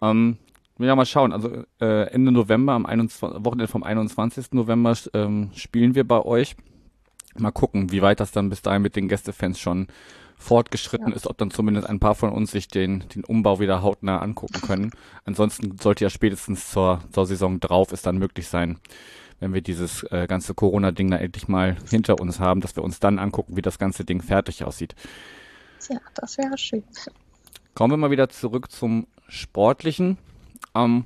[0.00, 0.38] Ähm,
[0.78, 1.34] ja, mal schauen.
[1.34, 4.52] Also äh, Ende November, am 21, Wochenende vom 21.
[4.52, 6.56] November ähm, spielen wir bei euch.
[7.36, 9.86] Mal gucken, wie weit das dann bis dahin mit den Gästefans schon
[10.38, 11.14] fortgeschritten ja.
[11.14, 14.62] ist, ob dann zumindest ein paar von uns sich den, den Umbau wieder hautnah angucken
[14.62, 14.92] können.
[15.26, 18.78] Ansonsten sollte ja spätestens zur, zur Saison drauf es dann möglich sein,
[19.40, 23.00] wenn wir dieses äh, ganze Corona-Ding da endlich mal hinter uns haben, dass wir uns
[23.00, 24.94] dann angucken, wie das ganze Ding fertig aussieht.
[25.88, 26.82] Ja, das wäre schön.
[27.74, 30.18] Kommen wir mal wieder zurück zum Sportlichen.
[30.74, 31.04] Ähm,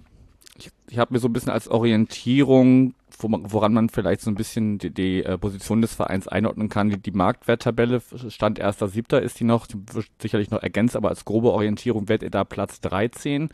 [0.57, 4.79] ich ich habe mir so ein bisschen als Orientierung, woran man vielleicht so ein bisschen
[4.79, 9.19] die, die äh, Position des Vereins einordnen kann, die, die Marktwerttabelle, Stand 1.7.
[9.19, 12.45] ist die noch, die wird sicherlich noch ergänzt, aber als grobe Orientierung werdet ihr da
[12.45, 13.51] Platz 13.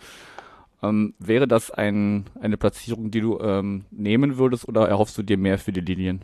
[0.83, 5.37] Ähm, wäre das ein, eine Platzierung, die du ähm, nehmen würdest oder erhoffst du dir
[5.37, 6.23] mehr für die Linien?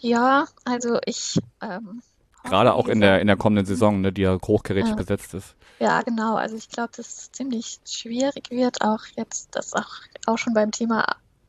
[0.00, 1.38] Ja, also ich.
[1.60, 2.02] Ähm,
[2.44, 5.56] Gerade auch in der, in der kommenden Saison, ne, die ja hochkarätig äh, besetzt ist.
[5.80, 6.36] Ja, genau.
[6.36, 9.90] Also ich glaube, dass es ziemlich schwierig wird, auch jetzt, das auch,
[10.26, 11.04] auch schon beim Thema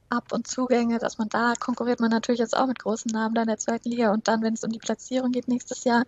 [0.10, 3.42] Ab- und Zugänge, dass man da konkurriert man natürlich jetzt auch mit großen Namen da
[3.42, 6.06] in der zweiten Liga und dann, wenn es um die Platzierung geht nächstes Jahr,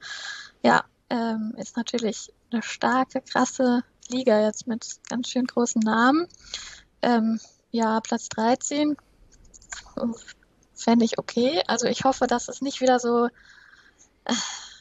[0.63, 6.27] ja, ähm, ist natürlich eine starke, krasse Liga jetzt mit ganz schön großen Namen.
[7.01, 7.39] Ähm,
[7.71, 8.97] ja, Platz 13
[10.75, 11.61] fände ich okay.
[11.67, 13.27] Also ich hoffe, dass es nicht wieder so
[14.25, 14.33] äh,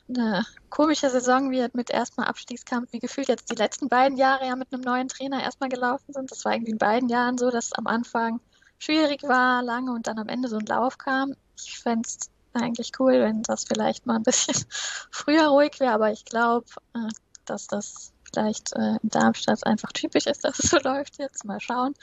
[0.08, 4.56] eine komische Saison wird mit erstmal Abstiegskampf, wie gefühlt jetzt die letzten beiden Jahre ja
[4.56, 6.30] mit einem neuen Trainer erstmal gelaufen sind.
[6.30, 8.40] Das war irgendwie in beiden Jahren so, dass es am Anfang
[8.78, 11.34] schwierig war, lange und dann am Ende so ein Lauf kam.
[11.56, 14.54] Ich fände es eigentlich cool, wenn das vielleicht mal ein bisschen
[15.10, 17.08] früher ruhig wäre, aber ich glaube, äh,
[17.50, 21.44] dass das vielleicht äh, in Darmstadt einfach typisch ist, dass es so läuft jetzt.
[21.44, 21.94] Mal schauen.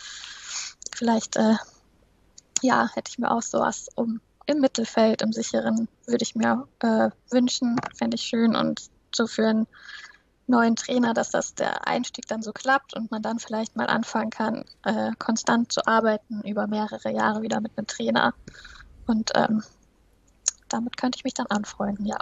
[0.94, 1.56] Vielleicht, äh,
[2.62, 7.10] ja, hätte ich mir auch sowas um im Mittelfeld, im sicheren, würde ich mir äh,
[7.32, 9.68] wünschen, fände ich schön und so für einen
[10.48, 14.30] neuen Trainer, dass das der Einstieg dann so klappt und man dann vielleicht mal anfangen
[14.30, 18.34] kann, äh, konstant zu arbeiten über mehrere Jahre wieder mit einem Trainer.
[19.08, 19.64] Und ähm,
[20.70, 22.18] damit könnte ich mich dann anfreunden, ja.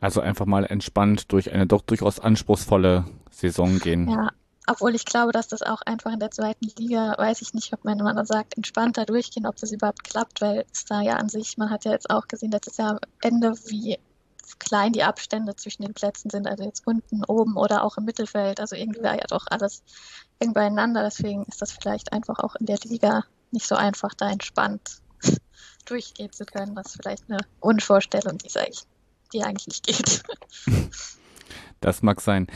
[0.00, 4.08] Also einfach mal entspannt durch eine doch durchaus anspruchsvolle Saison gehen.
[4.08, 4.30] Ja,
[4.66, 7.84] obwohl ich glaube, dass das auch einfach in der zweiten Liga, weiß ich nicht, ob
[7.84, 11.56] man, man sagt, entspannter durchgehen, ob das überhaupt klappt, weil es da ja an sich,
[11.56, 13.98] man hat ja jetzt auch gesehen, letztes Jahr am Ende, wie
[14.58, 18.60] klein die Abstände zwischen den Plätzen sind, also jetzt unten, oben oder auch im Mittelfeld.
[18.60, 19.82] Also irgendwie war ja doch alles
[20.38, 21.02] eng beieinander.
[21.02, 25.00] Deswegen ist das vielleicht einfach auch in der Liga nicht so einfach, da entspannt
[25.86, 26.76] durchgehen zu können.
[26.76, 28.84] Ist vielleicht eine Wunschvorstellung, die, eigentlich,
[29.32, 30.22] die eigentlich nicht geht.
[31.80, 32.48] Das mag sein.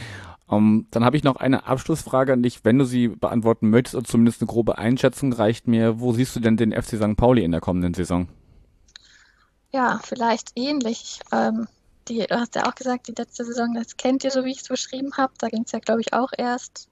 [0.47, 2.65] Um, ähm, dann habe ich noch eine Abschlussfrage an dich.
[2.65, 6.01] Wenn du sie beantworten möchtest, oder zumindest eine grobe Einschätzung reicht mir.
[6.01, 7.17] Wo siehst du denn den FC St.
[7.17, 8.29] Pauli in der kommenden Saison?
[9.71, 11.21] Ja, vielleicht ähnlich.
[11.31, 11.69] Ähm,
[12.09, 14.61] die, du hast ja auch gesagt, die letzte Saison, das kennt ihr, so wie ich
[14.61, 15.33] es beschrieben habe.
[15.39, 16.89] Da ging es ja, glaube ich, auch erst,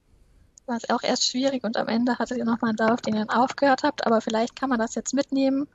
[0.65, 3.25] war es auch erst schwierig und am Ende hattet ihr nochmal einen Lauf, den ihr
[3.25, 4.07] dann aufgehört habt.
[4.07, 5.67] Aber vielleicht kann man das jetzt mitnehmen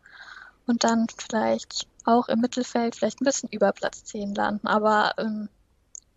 [0.66, 4.66] und dann vielleicht auch im Mittelfeld vielleicht ein bisschen über Platz 10 landen.
[4.66, 5.48] Aber ähm,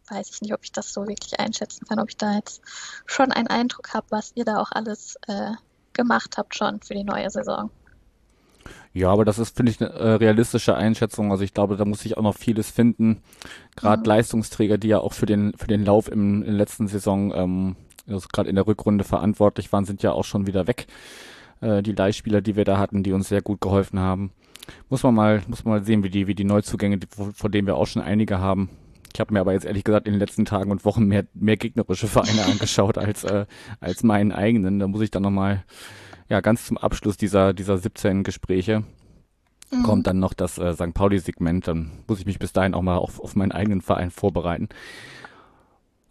[0.09, 2.61] weiß ich nicht, ob ich das so wirklich einschätzen kann, ob ich da jetzt
[3.05, 5.51] schon einen Eindruck habe, was ihr da auch alles äh,
[5.93, 7.69] gemacht habt schon für die neue Saison.
[8.93, 11.31] Ja, aber das ist, finde ich, eine äh, realistische Einschätzung.
[11.31, 13.21] Also ich glaube, da muss ich auch noch vieles finden.
[13.75, 14.05] Gerade mhm.
[14.05, 17.75] Leistungsträger, die ja auch für den, für den Lauf im, in der letzten Saison, ähm,
[18.07, 20.87] also gerade in der Rückrunde verantwortlich waren, sind ja auch schon wieder weg.
[21.61, 24.31] Äh, die Leihspieler, die wir da hatten, die uns sehr gut geholfen haben.
[24.89, 26.99] Muss man mal, muss man mal sehen, wie die, wie die Neuzugänge,
[27.33, 28.69] vor denen wir auch schon einige haben.
[29.13, 31.57] Ich habe mir aber jetzt ehrlich gesagt in den letzten Tagen und Wochen mehr, mehr
[31.57, 33.45] gegnerische Vereine angeschaut als, äh,
[33.79, 34.79] als meinen eigenen.
[34.79, 35.63] Da muss ich dann nochmal
[36.29, 38.83] ja, ganz zum Abschluss dieser, dieser 17 Gespräche
[39.71, 39.83] mhm.
[39.83, 40.93] kommt dann noch das äh, St.
[40.93, 41.67] Pauli-Segment.
[41.67, 44.69] Dann muss ich mich bis dahin auch mal auf, auf meinen eigenen Verein vorbereiten.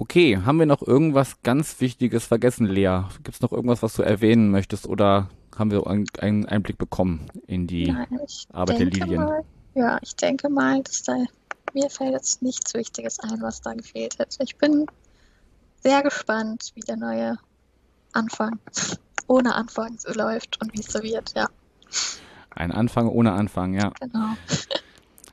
[0.00, 3.02] Okay, haben wir noch irgendwas ganz Wichtiges vergessen, Lea?
[3.24, 7.66] Gibt es noch irgendwas, was du erwähnen möchtest oder haben wir einen Einblick bekommen in
[7.66, 8.20] die Nein,
[8.52, 9.24] Arbeit der Lilien?
[9.24, 9.44] Mal,
[9.74, 11.24] ja, ich denke mal, dass da
[11.74, 14.42] mir fällt jetzt nichts Wichtiges ein, was da gefehlt hätte.
[14.44, 14.86] Ich bin
[15.82, 17.36] sehr gespannt, wie der neue
[18.12, 18.60] Anfang
[19.26, 21.48] ohne Anfang so läuft und wie es so wird, ja.
[22.50, 23.92] Ein Anfang ohne Anfang, ja.
[24.00, 24.34] Genau.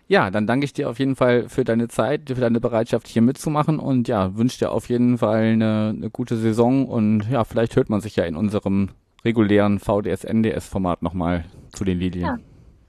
[0.08, 3.24] Ja, dann danke ich dir auf jeden Fall für deine Zeit, für deine Bereitschaft hier
[3.24, 7.76] mitzumachen und ja, wünsche dir auf jeden Fall eine, eine gute Saison und ja, vielleicht
[7.76, 8.90] hört man sich ja in unserem
[9.24, 12.26] regulären VDS-NDS-Format nochmal zu den Lilien.
[12.26, 12.38] Ja,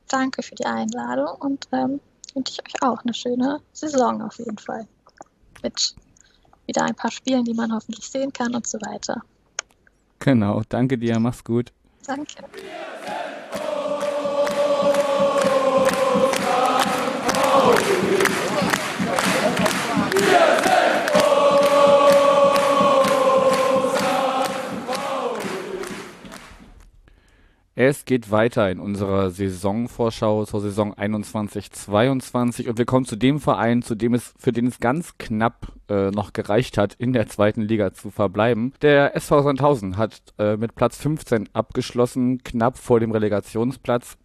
[0.08, 2.00] danke für die Einladung und ähm,
[2.34, 4.86] wünsche ich euch auch eine schöne Saison auf jeden Fall.
[5.62, 5.94] Mit
[6.66, 9.22] wieder ein paar Spielen, die man hoffentlich sehen kann und so weiter.
[10.18, 11.72] Genau, danke dir, mach's gut.
[12.06, 12.44] Danke.
[27.78, 33.82] Es geht weiter in unserer Saisonvorschau zur Saison 21-22 und wir kommen zu dem Verein,
[33.82, 37.60] zu dem es, für den es ganz knapp äh, noch gereicht hat, in der zweiten
[37.60, 38.72] Liga zu verbleiben.
[38.80, 44.16] Der SV Sandhausen hat äh, mit Platz 15 abgeschlossen, knapp vor dem Relegationsplatz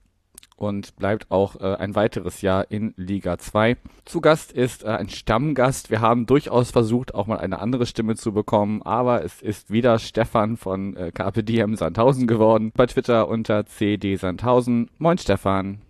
[0.62, 3.78] und bleibt auch äh, ein weiteres Jahr in Liga 2.
[4.06, 5.90] Zu Gast ist äh, ein Stammgast.
[5.90, 9.98] Wir haben durchaus versucht, auch mal eine andere Stimme zu bekommen, aber es ist wieder
[9.98, 11.42] Stefan von äh, Carpe
[11.76, 12.72] Sandhausen geworden.
[12.76, 14.92] Bei Twitter unter CD Sandhausen.
[15.00, 15.82] Moin Stefan.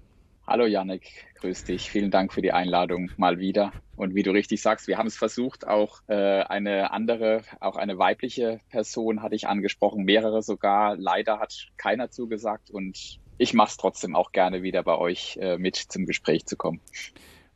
[0.47, 1.91] Hallo Yannick, grüß dich.
[1.91, 3.73] Vielen Dank für die Einladung mal wieder.
[3.97, 7.97] Und wie du richtig sagst, wir haben es versucht, auch äh, eine andere, auch eine
[7.97, 10.95] weibliche Person hatte ich angesprochen, mehrere sogar.
[10.95, 15.57] Leider hat keiner zugesagt und ich mache es trotzdem auch gerne wieder bei euch äh,
[15.57, 16.79] mit zum Gespräch zu kommen.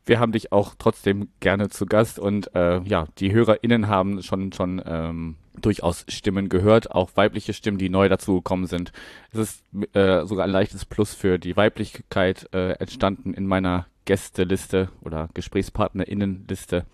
[0.04, 4.52] Wir haben dich auch trotzdem gerne zu Gast und äh, ja, die HörerInnen haben schon
[4.52, 8.92] schon ähm, durchaus Stimmen gehört, auch weibliche Stimmen, die neu dazugekommen sind.
[9.32, 9.64] Es ist
[9.94, 16.84] äh, sogar ein leichtes Plus für die Weiblichkeit äh, entstanden in meiner Gästeliste oder Gesprächspartnerinnenliste.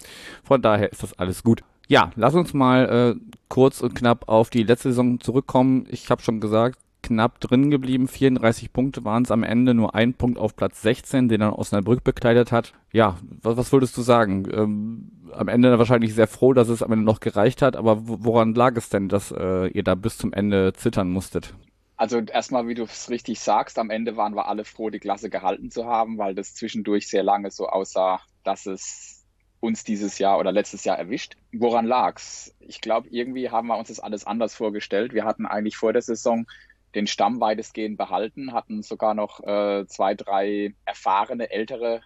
[0.43, 1.63] Von daher ist das alles gut.
[1.89, 5.87] Ja, lass uns mal äh, kurz und knapp auf die letzte Saison zurückkommen.
[5.91, 8.09] Ich habe schon gesagt, knapp drin geblieben.
[8.09, 12.05] 34 Punkte waren es am Ende, nur ein Punkt auf Platz 16, den dann Osnabrück
[12.05, 12.73] bekleidet hat.
[12.93, 14.49] Ja, was, was würdest du sagen?
[14.53, 18.55] Ähm, am Ende wahrscheinlich sehr froh, dass es am Ende noch gereicht hat, aber woran
[18.55, 21.55] lag es denn, dass äh, ihr da bis zum Ende zittern musstet?
[21.97, 25.31] Also erstmal, wie du es richtig sagst, am Ende waren wir alle froh, die Klasse
[25.31, 29.25] gehalten zu haben, weil das zwischendurch sehr lange so aussah, dass es
[29.61, 31.37] uns dieses Jahr oder letztes Jahr erwischt.
[31.53, 32.53] Woran lag's?
[32.59, 35.15] Ich glaube, irgendwie haben wir uns das alles anders vorgestellt.
[35.15, 36.47] Wir hatten eigentlich vor der Saison
[36.95, 42.03] den Stamm weitestgehend behalten, hatten sogar noch äh, zwei, drei erfahrene, ältere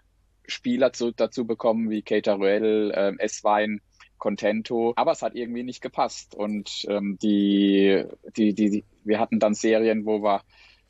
[0.47, 3.81] Spieler zu, dazu bekommen, wie Cateruel, äh, S-Wein,
[4.19, 6.35] Contento, aber es hat irgendwie nicht gepasst.
[6.35, 8.05] Und ähm, die,
[8.37, 10.43] die, die, wir hatten dann Serien, wo wir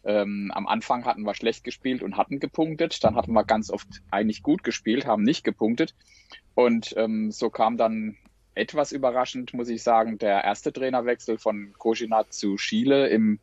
[0.05, 3.03] ähm, am Anfang hatten wir schlecht gespielt und hatten gepunktet.
[3.03, 5.95] Dann hatten wir ganz oft eigentlich gut gespielt, haben nicht gepunktet.
[6.55, 8.17] Und ähm, so kam dann
[8.55, 13.39] etwas überraschend, muss ich sagen, der erste Trainerwechsel von Koschinat zu Schiele im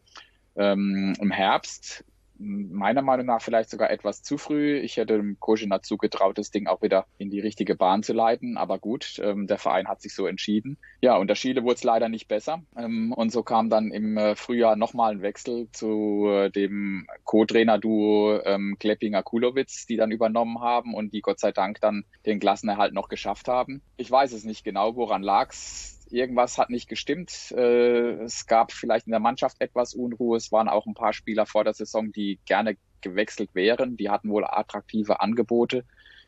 [0.56, 2.04] ähm, im Herbst.
[2.40, 4.78] Meiner Meinung nach vielleicht sogar etwas zu früh.
[4.80, 8.58] Ich hätte dem Koschina zugetraut, das Ding auch wieder in die richtige Bahn zu leiten.
[8.58, 10.78] Aber gut, ähm, der Verein hat sich so entschieden.
[11.00, 12.64] Ja, unter Schiele wurde es leider nicht besser.
[12.76, 18.42] Ähm, und so kam dann im äh, Frühjahr nochmal ein Wechsel zu äh, dem Co-Trainer-Duo
[18.44, 23.10] ähm, Kleppinger-Kulowitz, die dann übernommen haben und die Gott sei Dank dann den Klassenerhalt noch
[23.10, 23.84] geschafft haben.
[23.96, 27.52] Ich weiß es nicht genau, woran lag's irgendwas hat nicht gestimmt.
[27.52, 30.38] Äh, es gab vielleicht in der Mannschaft etwas Unruhe.
[30.38, 33.98] Es waren auch ein paar Spieler vor der Saison, die gerne gewechselt wären.
[33.98, 35.86] Die hatten wohl attraktive Angebote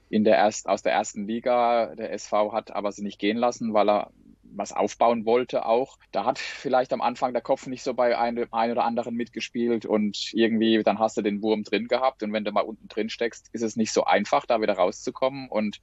[0.10, 1.96] in der erst, aus der ersten Liga.
[1.96, 4.12] Der SV hat aber sie nicht gehen lassen, weil er
[4.58, 5.98] was aufbauen wollte auch.
[6.12, 9.86] Da hat vielleicht am Anfang der Kopf nicht so bei einem ein oder anderen mitgespielt
[9.86, 13.10] und irgendwie dann hast du den Wurm drin gehabt und wenn du mal unten drin
[13.10, 15.82] steckst, ist es nicht so einfach, da wieder rauszukommen und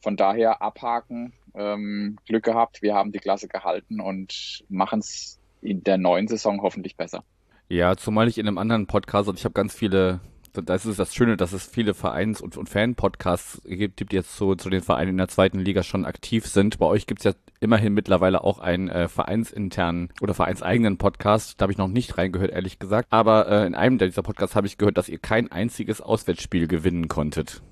[0.00, 5.82] von daher abhaken, ähm, Glück gehabt, wir haben die Klasse gehalten und machen es in
[5.82, 7.24] der neuen Saison hoffentlich besser.
[7.68, 10.20] Ja, zumal ich in einem anderen Podcast, und ich habe ganz viele,
[10.52, 14.54] das ist das Schöne, dass es viele Vereins- und, und Fan-Podcasts gibt, die jetzt so
[14.54, 16.78] zu den Vereinen in der zweiten Liga schon aktiv sind.
[16.78, 21.60] Bei euch gibt es ja immerhin mittlerweile auch einen äh, vereinsinternen oder vereinseigenen Podcast.
[21.60, 23.08] Da habe ich noch nicht reingehört, ehrlich gesagt.
[23.10, 27.08] Aber äh, in einem dieser Podcasts habe ich gehört, dass ihr kein einziges Auswärtsspiel gewinnen
[27.08, 27.62] konntet.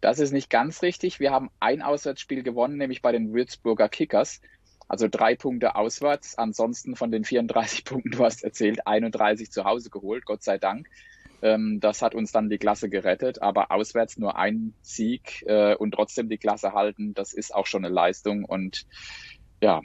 [0.00, 1.20] Das ist nicht ganz richtig.
[1.20, 4.40] Wir haben ein Auswärtsspiel gewonnen, nämlich bei den Würzburger Kickers.
[4.88, 6.36] Also drei Punkte auswärts.
[6.38, 10.88] Ansonsten von den 34 Punkten, du hast erzählt, 31 zu Hause geholt, Gott sei Dank.
[11.42, 13.42] Ähm, das hat uns dann die Klasse gerettet.
[13.42, 17.84] Aber auswärts nur ein Sieg äh, und trotzdem die Klasse halten, das ist auch schon
[17.84, 18.44] eine Leistung.
[18.44, 18.86] Und
[19.60, 19.80] ja,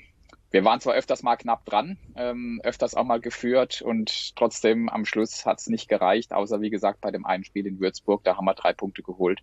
[0.56, 5.04] wir waren zwar öfters mal knapp dran, ähm, öfters auch mal geführt und trotzdem am
[5.04, 8.38] Schluss hat es nicht gereicht, außer wie gesagt bei dem einen Spiel in Würzburg, da
[8.38, 9.42] haben wir drei Punkte geholt.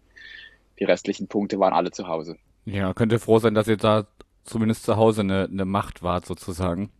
[0.78, 2.36] Die restlichen Punkte waren alle zu Hause.
[2.64, 4.06] Ja, könnt ihr froh sein, dass ihr da
[4.44, 6.90] zumindest zu Hause eine, eine Macht wart sozusagen.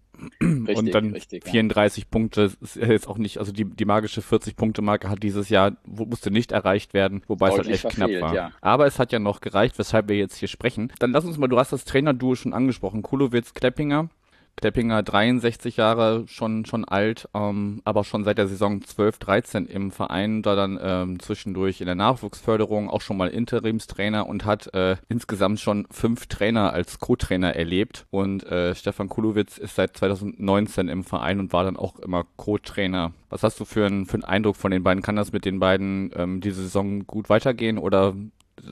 [0.41, 2.09] Richtig, und dann richtig, 34 ja.
[2.11, 6.53] Punkte ist jetzt auch nicht, also die, die magische 40-Punkte-Marke hat dieses Jahr, musste nicht
[6.53, 8.35] erreicht werden, wobei Deutlich es halt echt verfehlt, knapp war.
[8.35, 8.53] Ja.
[8.61, 10.93] Aber es hat ja noch gereicht, weshalb wir jetzt hier sprechen.
[10.99, 14.11] Dann lass uns mal, du hast das Trainer-Duo schon angesprochen, Kulowitz, Kleppinger.
[14.57, 19.91] Kleppinger 63 Jahre, schon, schon alt, ähm, aber schon seit der Saison 12, 13 im
[19.91, 24.97] Verein, da dann ähm, zwischendurch in der Nachwuchsförderung auch schon mal Interimstrainer und hat äh,
[25.09, 28.07] insgesamt schon fünf Trainer als Co-Trainer erlebt.
[28.11, 33.13] Und äh, Stefan Kulowitz ist seit 2019 im Verein und war dann auch immer Co-Trainer.
[33.31, 35.03] Was hast du für einen für einen Eindruck von den beiden?
[35.03, 38.15] Kann das mit den beiden ähm, diese Saison gut weitergehen oder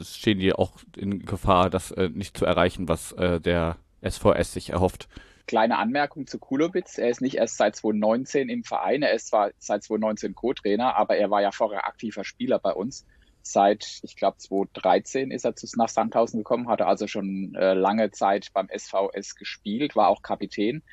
[0.03, 4.71] stehen die auch in Gefahr, das äh, nicht zu erreichen, was äh, der SVS sich
[4.71, 5.09] erhofft?
[5.51, 6.97] Kleine Anmerkung zu Kulowitz.
[6.97, 11.17] Er ist nicht erst seit 2019 im Verein, er ist zwar seit 2019 Co-Trainer, aber
[11.17, 13.05] er war ja vorher aktiver Spieler bei uns.
[13.43, 18.13] Seit, ich glaube, 2013 ist er zu, nach Sandhausen gekommen, hatte also schon äh, lange
[18.13, 20.85] Zeit beim SVS gespielt, war auch Kapitän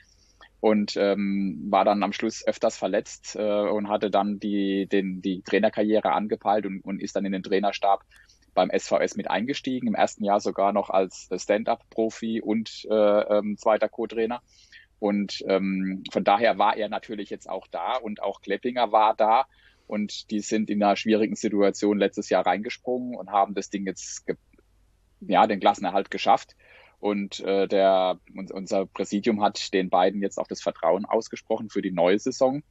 [0.59, 5.43] und ähm, war dann am Schluss öfters verletzt äh, und hatte dann die, den, die
[5.43, 8.01] Trainerkarriere angepeilt und, und ist dann in den Trainerstab
[8.57, 13.87] beim SVS mit eingestiegen, im ersten Jahr sogar noch als Stand-up-Profi und äh, ähm, zweiter
[13.87, 14.41] Co-Trainer.
[14.97, 19.45] Und ähm, von daher war er natürlich jetzt auch da und auch Kleppinger war da.
[19.85, 24.25] Und die sind in einer schwierigen Situation letztes Jahr reingesprungen und haben das Ding jetzt,
[25.21, 26.55] ja, den Klassenerhalt geschafft.
[26.99, 28.19] Und äh, der,
[28.51, 32.63] unser Präsidium hat den beiden jetzt auch das Vertrauen ausgesprochen für die neue Saison.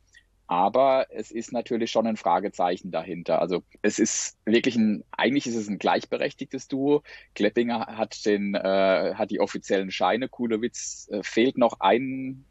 [0.46, 3.40] Aber es ist natürlich schon ein Fragezeichen dahinter.
[3.40, 7.02] Also es ist wirklich ein, eigentlich ist es ein gleichberechtigtes Duo.
[7.34, 10.28] Kleppinger hat den, äh, hat die offiziellen Scheine.
[10.28, 12.44] Kulowitz äh, fehlt noch ein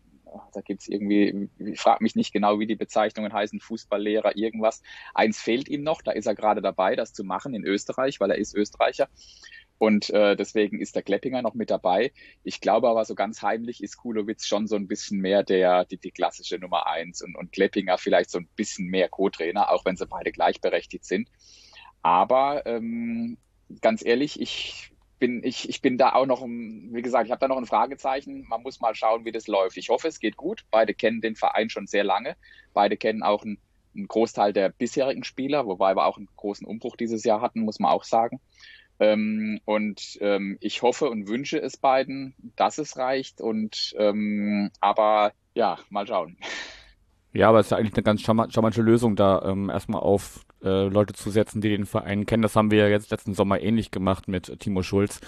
[0.53, 4.81] da gibt's irgendwie, ich frage mich nicht genau, wie die Bezeichnungen heißen, Fußballlehrer, irgendwas.
[5.13, 8.31] Eins fehlt ihm noch, da ist er gerade dabei, das zu machen in Österreich, weil
[8.31, 9.07] er ist Österreicher.
[9.77, 12.13] Und äh, deswegen ist der Kleppinger noch mit dabei.
[12.43, 15.97] Ich glaube aber, so ganz heimlich ist Kulowitz schon so ein bisschen mehr der, die,
[15.97, 19.97] die klassische Nummer eins und, und Kleppinger vielleicht so ein bisschen mehr Co-Trainer, auch wenn
[19.97, 21.29] sie beide gleichberechtigt sind.
[22.01, 23.37] Aber ähm,
[23.81, 27.47] ganz ehrlich, ich bin, ich, ich bin da auch noch, wie gesagt, ich habe da
[27.47, 28.45] noch ein Fragezeichen.
[28.47, 29.77] Man muss mal schauen, wie das läuft.
[29.77, 30.65] Ich hoffe, es geht gut.
[30.71, 32.35] Beide kennen den Verein schon sehr lange.
[32.73, 33.57] Beide kennen auch einen,
[33.95, 37.79] einen Großteil der bisherigen Spieler, wobei wir auch einen großen Umbruch dieses Jahr hatten, muss
[37.79, 38.39] man auch sagen.
[38.99, 43.41] Ähm, und ähm, ich hoffe und wünsche es beiden, dass es reicht.
[43.41, 46.37] Und ähm, aber ja, mal schauen.
[47.33, 50.87] Ja, aber es ist ja eigentlich eine ganz charmante Lösung, da ähm, erstmal auf äh,
[50.87, 52.43] Leute zu setzen, die den Verein kennen.
[52.43, 55.19] Das haben wir ja jetzt letzten Sommer ähnlich gemacht mit Timo Schulz.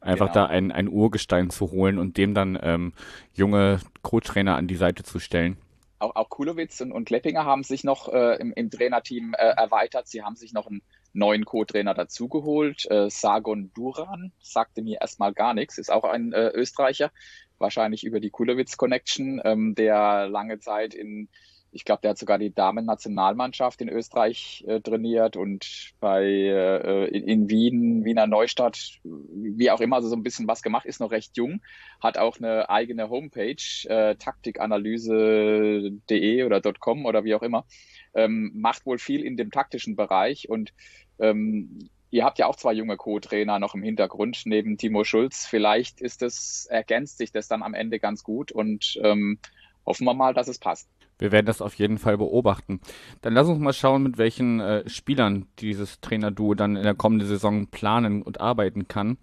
[0.00, 0.46] Einfach genau.
[0.46, 2.92] da ein, ein Urgestein zu holen und dem dann ähm,
[3.32, 5.56] junge Co-Trainer an die Seite zu stellen.
[5.98, 10.08] Auch, auch Kulowitz und, und Kleppinger haben sich noch äh, im, im Trainerteam äh, erweitert.
[10.08, 10.82] Sie haben sich noch einen
[11.16, 12.88] neuen Co-Trainer dazugeholt.
[12.90, 17.10] Äh, Sargon Duran sagte mir erstmal gar nichts, ist auch ein äh, Österreicher,
[17.58, 21.28] wahrscheinlich über die Kulowitz Connection, ähm, der lange Zeit in
[21.76, 27.28] ich glaube, der hat sogar die Damen-Nationalmannschaft in Österreich äh, trainiert und bei äh, in,
[27.28, 31.10] in, Wien, Wiener Neustadt, wie auch immer, also so ein bisschen was gemacht, ist noch
[31.10, 31.60] recht jung,
[32.00, 33.56] hat auch eine eigene Homepage,
[33.88, 37.66] äh, taktikanalyse.de oder .com oder wie auch immer,
[38.14, 40.72] ähm, macht wohl viel in dem taktischen Bereich und
[41.18, 45.44] ähm, Ihr habt ja auch zwei junge Co-Trainer noch im Hintergrund neben Timo Schulz.
[45.44, 49.38] Vielleicht ist es, ergänzt sich das dann am Ende ganz gut und ähm,
[49.84, 50.88] hoffen wir mal, dass es passt.
[51.18, 52.80] Wir werden das auf jeden Fall beobachten.
[53.22, 57.26] Dann lass uns mal schauen, mit welchen äh, Spielern dieses Trainerduo dann in der kommenden
[57.26, 59.18] Saison planen und arbeiten kann.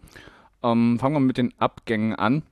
[0.61, 2.43] Ähm, fangen wir mit den Abgängen an.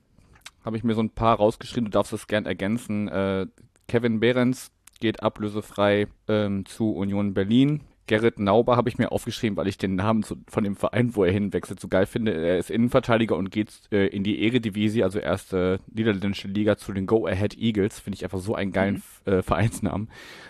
[0.64, 3.08] Habe ich mir so ein paar rausgeschrieben, du darfst das gern ergänzen.
[3.10, 3.48] Äh,
[3.88, 7.82] Kevin Behrens geht ablösefrei ähm, zu Union Berlin.
[8.08, 11.24] Gerrit Nauber habe ich mir aufgeschrieben, weil ich den Namen zu, von dem Verein, wo
[11.24, 12.34] er hinwechselt, so geil finde.
[12.34, 17.06] Er ist Innenverteidiger und geht äh, in die Eredivisie, also erste niederländische Liga, zu den
[17.06, 18.00] Go Ahead Eagles.
[18.00, 19.32] Finde ich einfach so einen geilen mhm.
[19.34, 20.10] äh, Vereinsnamen.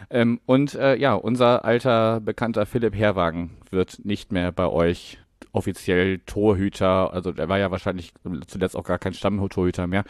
[0.09, 5.19] Ähm, und äh, ja, unser alter bekannter Philipp Herwagen wird nicht mehr bei euch
[5.53, 8.13] offiziell Torhüter, also er war ja wahrscheinlich
[8.47, 10.05] zuletzt auch gar kein Stammtorhüter mehr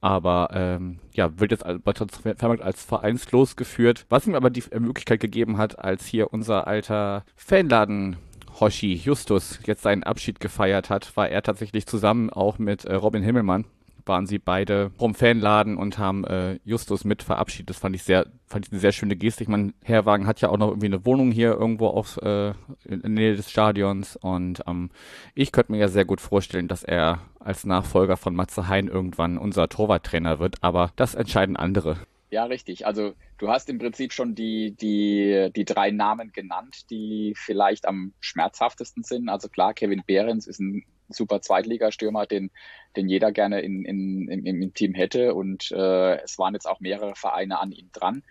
[0.00, 5.20] aber ähm, ja, wird jetzt bei Transfermarkt als vereinslos geführt, was ihm aber die Möglichkeit
[5.20, 8.16] gegeben hat, als hier unser alter Fanladen
[8.58, 13.22] Hoshi Justus jetzt seinen Abschied gefeiert hat, war er tatsächlich zusammen auch mit äh, Robin
[13.22, 13.64] Himmelmann
[14.10, 17.70] waren sie beide vom Fanladen und haben äh, Justus mit verabschiedet.
[17.70, 19.44] Das fand ich sehr, fand ich eine sehr schöne Geste.
[19.44, 22.50] Ich meine, Herrwagen hat ja auch noch irgendwie eine Wohnung hier irgendwo auf äh,
[22.84, 24.90] in der Nähe des Stadions und ähm,
[25.34, 29.38] ich könnte mir ja sehr gut vorstellen, dass er als Nachfolger von Matze Hein irgendwann
[29.38, 31.96] unser Torwarttrainer wird, aber das entscheiden andere.
[32.30, 32.86] Ja, richtig.
[32.86, 38.12] Also du hast im Prinzip schon die, die, die drei Namen genannt, die vielleicht am
[38.20, 39.28] schmerzhaftesten sind.
[39.28, 42.50] Also klar, Kevin Behrens ist ein super Zweitligastürmer, den,
[42.96, 45.34] den jeder gerne in, in, im, im Team hätte.
[45.34, 48.22] Und äh, es waren jetzt auch mehrere Vereine an ihm dran.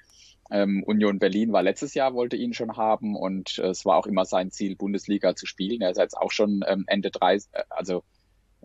[0.52, 4.08] Ähm, Union Berlin war letztes Jahr, wollte ihn schon haben und äh, es war auch
[4.08, 5.82] immer sein Ziel, Bundesliga zu spielen.
[5.82, 8.04] Er ist jetzt auch schon ähm, Ende 30, äh, also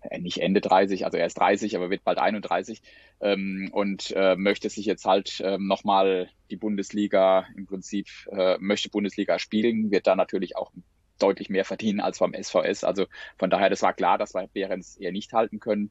[0.03, 2.81] äh, nicht Ende 30, also er ist 30, aber wird bald 31
[3.21, 8.89] ähm, und äh, möchte sich jetzt halt ähm, nochmal die Bundesliga im Prinzip, äh, möchte
[8.89, 10.73] Bundesliga spielen, wird da natürlich auch
[11.19, 12.85] deutlich mehr verdienen als beim SVS.
[12.85, 13.07] Also
[13.39, 15.91] von daher, das war klar, dass wir Behrens eher nicht halten können.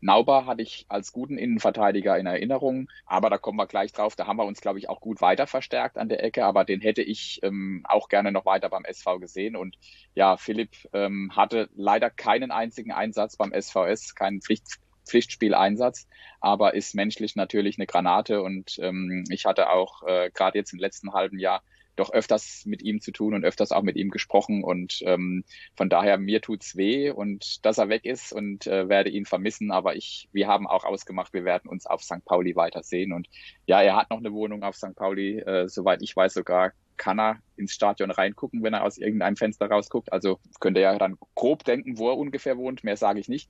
[0.00, 4.14] Nauber hatte ich als guten Innenverteidiger in Erinnerung, aber da kommen wir gleich drauf.
[4.14, 6.80] Da haben wir uns, glaube ich, auch gut weiter verstärkt an der Ecke, aber den
[6.80, 9.56] hätte ich ähm, auch gerne noch weiter beim SV gesehen.
[9.56, 9.76] Und
[10.14, 16.06] ja, Philipp ähm, hatte leider keinen einzigen Einsatz beim SVS, keinen Pflicht, Pflichtspieleinsatz,
[16.40, 18.42] aber ist menschlich natürlich eine Granate.
[18.42, 21.62] Und ähm, ich hatte auch äh, gerade jetzt im letzten halben Jahr
[21.98, 25.44] doch öfters mit ihm zu tun und öfters auch mit ihm gesprochen und ähm,
[25.74, 29.70] von daher mir tut's weh und dass er weg ist und äh, werde ihn vermissen,
[29.70, 32.24] aber ich, wir haben auch ausgemacht, wir werden uns auf St.
[32.24, 33.28] Pauli weitersehen und
[33.66, 34.94] ja, er hat noch eine Wohnung auf St.
[34.94, 39.36] Pauli, äh, soweit ich weiß sogar kann er ins Stadion reingucken, wenn er aus irgendeinem
[39.36, 40.12] Fenster rausguckt.
[40.12, 42.84] Also könnte er dann grob denken, wo er ungefähr wohnt.
[42.84, 43.48] Mehr sage ich nicht.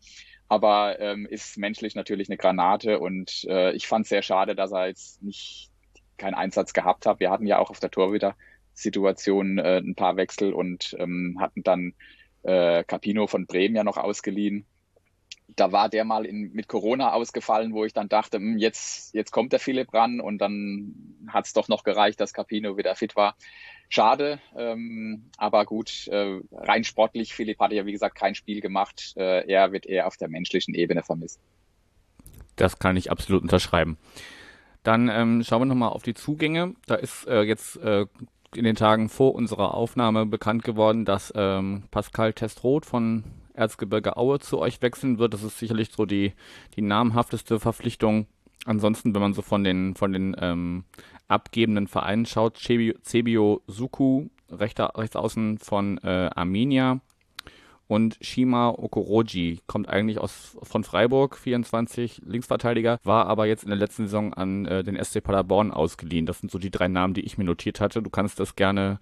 [0.48, 4.72] Aber ähm, ist menschlich natürlich eine Granate und äh, ich fand es sehr schade, dass
[4.72, 5.70] er jetzt nicht
[6.18, 7.20] keinen Einsatz gehabt habe.
[7.20, 11.94] Wir hatten ja auch auf der Torhüter-Situation äh, ein paar Wechsel und ähm, hatten dann
[12.42, 14.66] äh, Capino von Bremen ja noch ausgeliehen.
[15.56, 19.32] da war der mal in, mit Corona ausgefallen, wo ich dann dachte, hm, jetzt, jetzt
[19.32, 20.94] kommt der Philipp ran und dann
[21.28, 23.36] hat es doch noch gereicht, dass Capino wieder fit war.
[23.88, 29.14] Schade, ähm, aber gut, äh, rein sportlich, Philipp hatte ja wie gesagt kein Spiel gemacht.
[29.16, 31.40] Äh, er wird eher auf der menschlichen Ebene vermisst.
[32.56, 33.96] Das kann ich absolut unterschreiben.
[34.88, 36.74] Dann ähm, schauen wir nochmal auf die Zugänge.
[36.86, 38.06] Da ist äh, jetzt äh,
[38.54, 43.22] in den Tagen vor unserer Aufnahme bekannt geworden, dass ähm, Pascal Testroth von
[43.52, 45.34] Erzgebirge Aue zu euch wechseln wird.
[45.34, 46.32] Das ist sicherlich so die,
[46.74, 48.28] die namhafteste Verpflichtung.
[48.64, 50.84] Ansonsten, wenn man so von den, von den ähm,
[51.26, 57.00] abgebenden Vereinen schaut, Cebio Suku, rechter, rechts außen von äh, Arminia,
[57.88, 63.78] und Shima Okoroji kommt eigentlich aus, von Freiburg, 24, Linksverteidiger, war aber jetzt in der
[63.78, 66.26] letzten Saison an äh, den SC Paderborn ausgeliehen.
[66.26, 68.02] Das sind so die drei Namen, die ich mir notiert hatte.
[68.02, 69.00] Du kannst das gerne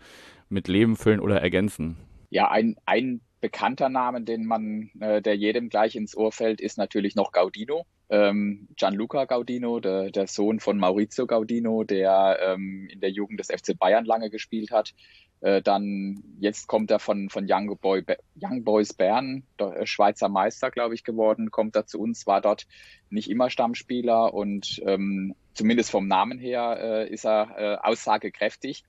[0.48, 1.96] mit Leben füllen oder ergänzen.
[2.30, 6.78] Ja, ein, ein bekannter Name, den man, äh, der jedem gleich ins Ohr fällt, ist
[6.78, 7.84] natürlich noch Gaudino.
[8.08, 13.48] Ähm, Gianluca Gaudino, der, der Sohn von Maurizio Gaudino, der ähm, in der Jugend des
[13.48, 14.94] FC Bayern lange gespielt hat.
[15.40, 18.04] Äh, dann jetzt kommt er von, von Young, Boy,
[18.40, 22.66] Young Boys Bern, äh, Schweizer Meister, glaube ich, geworden, kommt er zu uns, war dort
[23.10, 28.84] nicht immer Stammspieler und ähm, zumindest vom Namen her äh, ist er äh, aussagekräftig.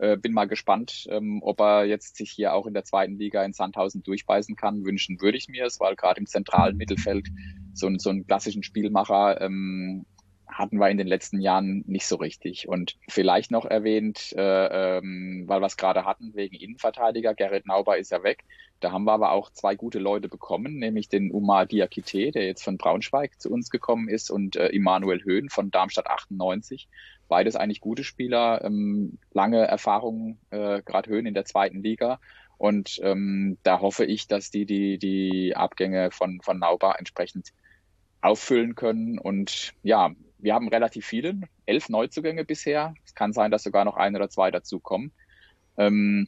[0.00, 3.44] Äh, bin mal gespannt, ähm, ob er jetzt sich hier auch in der zweiten Liga
[3.44, 4.82] in Sandhausen durchbeißen kann.
[4.86, 7.28] Wünschen würde ich mir es, weil gerade im zentralen Mittelfeld
[7.74, 10.06] so, so einen klassischen Spielmacher ähm,
[10.48, 12.66] hatten wir in den letzten Jahren nicht so richtig.
[12.66, 17.98] Und vielleicht noch erwähnt, äh, ähm, weil wir es gerade hatten, wegen Innenverteidiger, Gerrit Nauber
[17.98, 18.44] ist ja weg.
[18.80, 22.64] Da haben wir aber auch zwei gute Leute bekommen, nämlich den Umar Diakite, der jetzt
[22.64, 26.88] von Braunschweig zu uns gekommen ist, und äh, Immanuel Höhn von Darmstadt 98.
[27.30, 32.18] Beides eigentlich gute Spieler, ähm, lange Erfahrung, äh, gerade Höhn in der zweiten Liga.
[32.58, 37.52] Und ähm, da hoffe ich, dass die die, die Abgänge von, von Nauber entsprechend
[38.20, 39.20] auffüllen können.
[39.20, 42.94] Und ja, wir haben relativ viele, elf Neuzugänge bisher.
[43.04, 45.12] Es kann sein, dass sogar noch ein oder zwei dazukommen.
[45.78, 46.26] Ähm,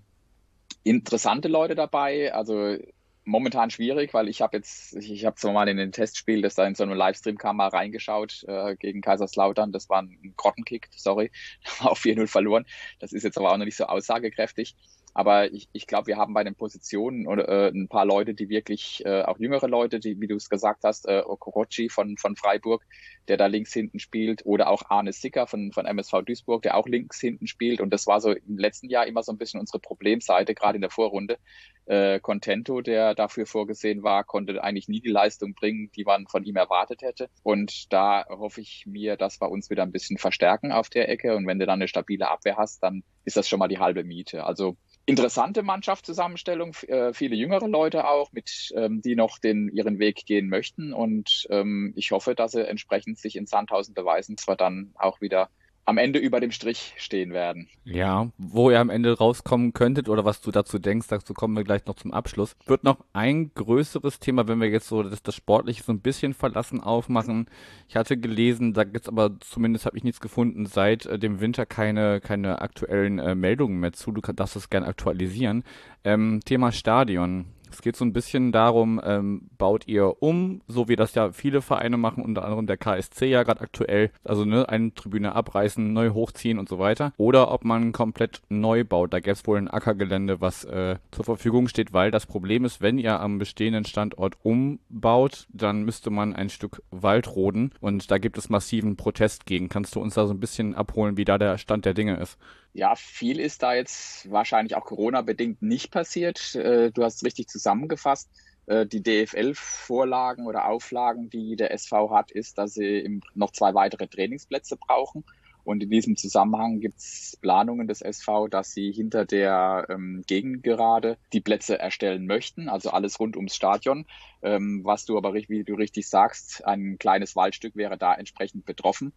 [0.84, 2.76] interessante Leute dabei, also
[3.24, 6.66] momentan schwierig, weil ich habe jetzt, ich, habe zwar mal in den Testspiel, das da
[6.66, 9.72] in so einem Livestream kam, mal reingeschaut äh, gegen Kaiserslautern.
[9.72, 11.30] Das war ein Grottenkick, sorry,
[11.80, 12.66] auf 4-0 verloren.
[12.98, 14.74] Das ist jetzt aber auch noch nicht so aussagekräftig.
[15.14, 18.48] Aber ich, ich glaube, wir haben bei den Positionen oder, äh, ein paar Leute, die
[18.48, 22.36] wirklich, äh, auch jüngere Leute, die, wie du es gesagt hast, äh, Okorochi von, von
[22.36, 22.84] Freiburg,
[23.28, 26.86] der da links hinten spielt, oder auch Arne Sicker von, von MSV Duisburg, der auch
[26.86, 27.80] links hinten spielt.
[27.80, 30.82] Und das war so im letzten Jahr immer so ein bisschen unsere Problemseite, gerade in
[30.82, 31.38] der Vorrunde.
[31.84, 36.44] Äh, Contento, der dafür vorgesehen war, konnte eigentlich nie die Leistung bringen, die man von
[36.44, 37.28] ihm erwartet hätte.
[37.42, 41.34] Und da hoffe ich mir, dass wir uns wieder ein bisschen verstärken auf der Ecke.
[41.34, 44.04] Und wenn du dann eine stabile Abwehr hast, dann ist das schon mal die halbe
[44.04, 44.44] Miete.
[44.44, 44.76] Also
[45.06, 50.48] interessante Mannschaftszusammenstellung, äh, viele jüngere Leute auch, mit ähm, die noch den ihren Weg gehen
[50.48, 50.92] möchten.
[50.92, 55.48] Und ähm, ich hoffe, dass sie entsprechend sich in Sandhausen beweisen, zwar dann auch wieder
[55.84, 57.68] am Ende über dem Strich stehen werden.
[57.84, 61.64] Ja, wo ihr am Ende rauskommen könntet oder was du dazu denkst, dazu kommen wir
[61.64, 62.56] gleich noch zum Abschluss.
[62.66, 66.34] Wird noch ein größeres Thema, wenn wir jetzt so das, das Sportliche so ein bisschen
[66.34, 67.46] verlassen aufmachen.
[67.88, 71.66] Ich hatte gelesen, da gibt's aber zumindest habe ich nichts gefunden, seit äh, dem Winter
[71.66, 74.12] keine, keine aktuellen äh, Meldungen mehr zu.
[74.12, 75.64] Du darfst das gerne aktualisieren.
[76.04, 77.46] Ähm, Thema Stadion.
[77.72, 81.62] Es geht so ein bisschen darum, ähm, baut ihr um, so wie das ja viele
[81.62, 86.10] Vereine machen, unter anderem der KSC ja gerade aktuell, also ne, eine Tribüne abreißen, neu
[86.10, 87.12] hochziehen und so weiter.
[87.16, 89.12] Oder ob man komplett neu baut.
[89.12, 92.82] Da gäbe es wohl ein Ackergelände, was äh, zur Verfügung steht, weil das Problem ist,
[92.82, 98.18] wenn ihr am bestehenden Standort umbaut, dann müsste man ein Stück Wald roden und da
[98.18, 99.68] gibt es massiven Protest gegen.
[99.68, 102.38] Kannst du uns da so ein bisschen abholen, wie da der Stand der Dinge ist?
[102.74, 106.54] Ja, viel ist da jetzt wahrscheinlich auch Corona-bedingt nicht passiert.
[106.54, 108.30] Äh, du hast es richtig zusammengefasst.
[108.66, 114.06] Äh, die DFL-Vorlagen oder Auflagen, die der SV hat, ist, dass sie noch zwei weitere
[114.08, 115.24] Trainingsplätze brauchen.
[115.64, 121.18] Und in diesem Zusammenhang gibt es Planungen des SV, dass sie hinter der ähm, Gegengerade
[121.32, 124.06] die Plätze erstellen möchten, also alles rund ums Stadion.
[124.42, 129.12] Ähm, was du aber, wie du richtig sagst, ein kleines Waldstück wäre da entsprechend betroffen.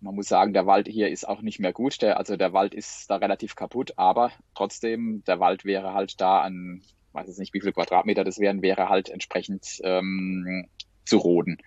[0.00, 2.00] Man muss sagen, der Wald hier ist auch nicht mehr gut.
[2.02, 6.40] Der, also der Wald ist da relativ kaputt, aber trotzdem, der Wald wäre halt da
[6.40, 6.82] an,
[7.12, 10.68] weiß jetzt nicht, wie viele Quadratmeter das wären, wäre halt entsprechend ähm,
[11.04, 11.58] zu roden.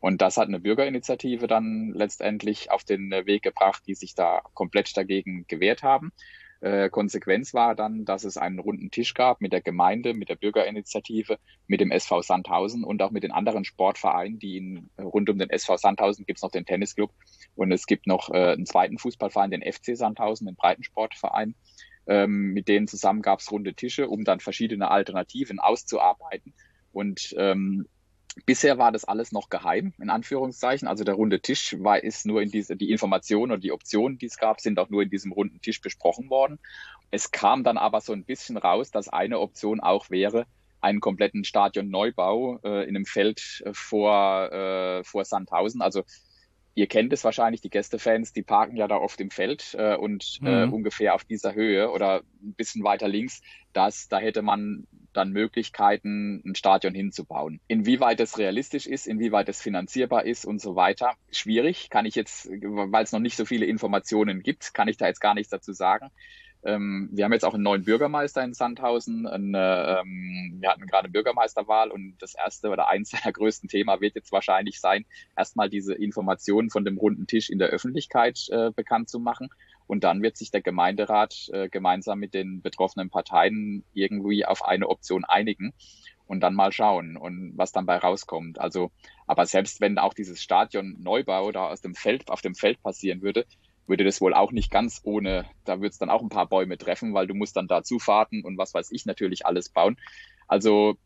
[0.00, 4.96] Und das hat eine Bürgerinitiative dann letztendlich auf den Weg gebracht, die sich da komplett
[4.96, 6.12] dagegen gewehrt haben.
[6.60, 10.36] Äh, Konsequenz war dann, dass es einen runden Tisch gab mit der Gemeinde, mit der
[10.36, 15.38] Bürgerinitiative, mit dem SV Sandhausen und auch mit den anderen Sportvereinen, die in, rund um
[15.38, 17.12] den SV Sandhausen gibt es noch den Tennisclub
[17.54, 21.54] und es gibt noch äh, einen zweiten Fußballverein, den FC Sandhausen, den Breitensportverein.
[22.08, 26.54] Ähm, mit denen zusammen gab es runde Tische, um dann verschiedene Alternativen auszuarbeiten.
[26.92, 27.86] Und ähm,
[28.44, 30.86] Bisher war das alles noch geheim, in Anführungszeichen.
[30.86, 34.26] Also der runde Tisch war, ist nur in diese, die Informationen und die Optionen, die
[34.26, 36.58] es gab, sind auch nur in diesem runden Tisch besprochen worden.
[37.10, 40.46] Es kam dann aber so ein bisschen raus, dass eine Option auch wäre,
[40.80, 45.80] einen kompletten Stadionneubau äh, in einem Feld äh, vor, äh, vor Sandhausen.
[45.80, 46.04] Also
[46.76, 50.38] ihr kennt es wahrscheinlich, die Gästefans, die parken ja da oft im Feld äh, und
[50.42, 50.72] äh, mhm.
[50.72, 53.40] äh, ungefähr auf dieser Höhe oder ein bisschen weiter links,
[53.72, 57.60] das, da hätte man dann Möglichkeiten, ein Stadion hinzubauen.
[57.66, 61.88] Inwieweit das realistisch ist, inwieweit das finanzierbar ist und so weiter, schwierig.
[61.88, 65.20] Kann ich jetzt, weil es noch nicht so viele Informationen gibt, kann ich da jetzt
[65.20, 66.10] gar nichts dazu sagen.
[66.64, 69.26] Ähm, wir haben jetzt auch einen neuen Bürgermeister in Sandhausen.
[69.26, 74.00] Ein, äh, ähm, wir hatten gerade Bürgermeisterwahl und das erste oder eins der größten Themen
[74.00, 75.04] wird jetzt wahrscheinlich sein,
[75.36, 79.48] erstmal diese Informationen von dem runden Tisch in der Öffentlichkeit äh, bekannt zu machen.
[79.86, 84.88] Und dann wird sich der Gemeinderat äh, gemeinsam mit den betroffenen Parteien irgendwie auf eine
[84.88, 85.72] Option einigen
[86.26, 88.58] und dann mal schauen und was dann bei rauskommt.
[88.58, 88.90] Also,
[89.26, 93.22] aber selbst wenn auch dieses Stadion Neubau da aus dem Feld, auf dem Feld passieren
[93.22, 93.46] würde,
[93.86, 96.78] würde das wohl auch nicht ganz ohne, da wird es dann auch ein paar Bäume
[96.78, 99.96] treffen, weil du musst dann da zufahrten und was weiß ich natürlich alles bauen.
[100.48, 100.96] Also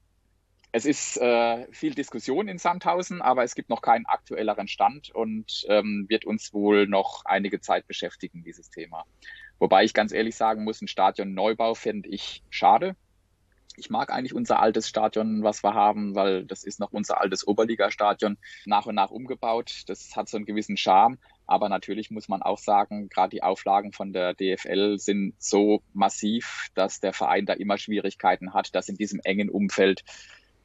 [0.73, 5.65] es ist äh, viel Diskussion in Sandhausen, aber es gibt noch keinen aktuelleren Stand und
[5.69, 9.05] ähm, wird uns wohl noch einige Zeit beschäftigen, dieses Thema.
[9.59, 12.95] Wobei ich ganz ehrlich sagen muss, ein Stadion-Neubau fände ich schade.
[13.77, 17.47] Ich mag eigentlich unser altes Stadion, was wir haben, weil das ist noch unser altes
[17.47, 19.83] Oberligastadion nach und nach umgebaut.
[19.87, 21.19] Das hat so einen gewissen Charme.
[21.51, 26.69] Aber natürlich muss man auch sagen, gerade die Auflagen von der DFL sind so massiv,
[26.75, 30.05] dass der Verein da immer Schwierigkeiten hat, das in diesem engen Umfeld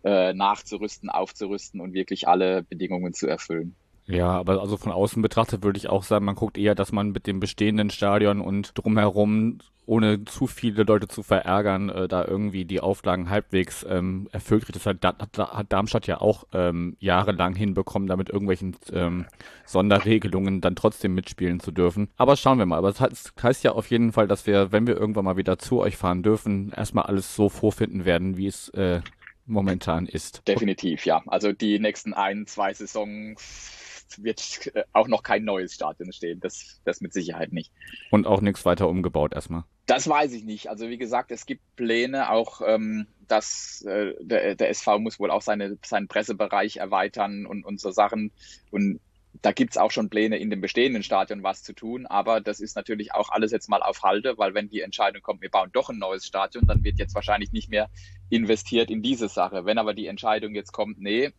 [0.04, 3.76] äh, nachzurüsten, aufzurüsten und wirklich alle Bedingungen zu erfüllen.
[4.08, 7.12] Ja, aber also von außen betrachtet würde ich auch sagen, man guckt eher, dass man
[7.12, 12.66] mit dem bestehenden Stadion und drumherum, ohne zu viele Leute zu verärgern, äh, da irgendwie
[12.66, 14.76] die Auflagen halbwegs ähm, erfüllt kriegt.
[14.76, 19.26] Das hat, hat, Darmstadt ja auch ähm, jahrelang hinbekommen, damit irgendwelchen ähm,
[19.66, 22.10] Sonderregelungen dann trotzdem mitspielen zu dürfen.
[22.16, 22.78] Aber schauen wir mal.
[22.78, 25.58] Aber das heißt, heißt ja auf jeden Fall, dass wir, wenn wir irgendwann mal wieder
[25.58, 29.02] zu euch fahren dürfen, erstmal alles so vorfinden werden, wie es äh,
[29.48, 30.48] momentan ist.
[30.48, 31.24] Definitiv, ja.
[31.28, 33.85] Also die nächsten ein, zwei Saisons
[34.18, 36.40] wird äh, auch noch kein neues Stadion stehen.
[36.40, 37.72] Das, das mit Sicherheit nicht.
[38.12, 39.64] Und auch nichts weiter umgebaut erstmal.
[39.86, 40.70] Das weiß ich nicht.
[40.70, 45.32] Also wie gesagt, es gibt Pläne, auch ähm, dass äh, der, der SV muss wohl
[45.32, 48.32] auch seine, seinen Pressebereich erweitern und, und so Sachen.
[48.72, 49.00] Und
[49.42, 52.76] da gibt's auch schon Pläne, in dem bestehenden Stadion was zu tun, aber das ist
[52.76, 55.90] natürlich auch alles jetzt mal auf Halde, weil wenn die Entscheidung kommt, wir bauen doch
[55.90, 57.90] ein neues Stadion, dann wird jetzt wahrscheinlich nicht mehr
[58.30, 59.66] investiert in diese Sache.
[59.66, 61.32] Wenn aber die Entscheidung jetzt kommt, nee,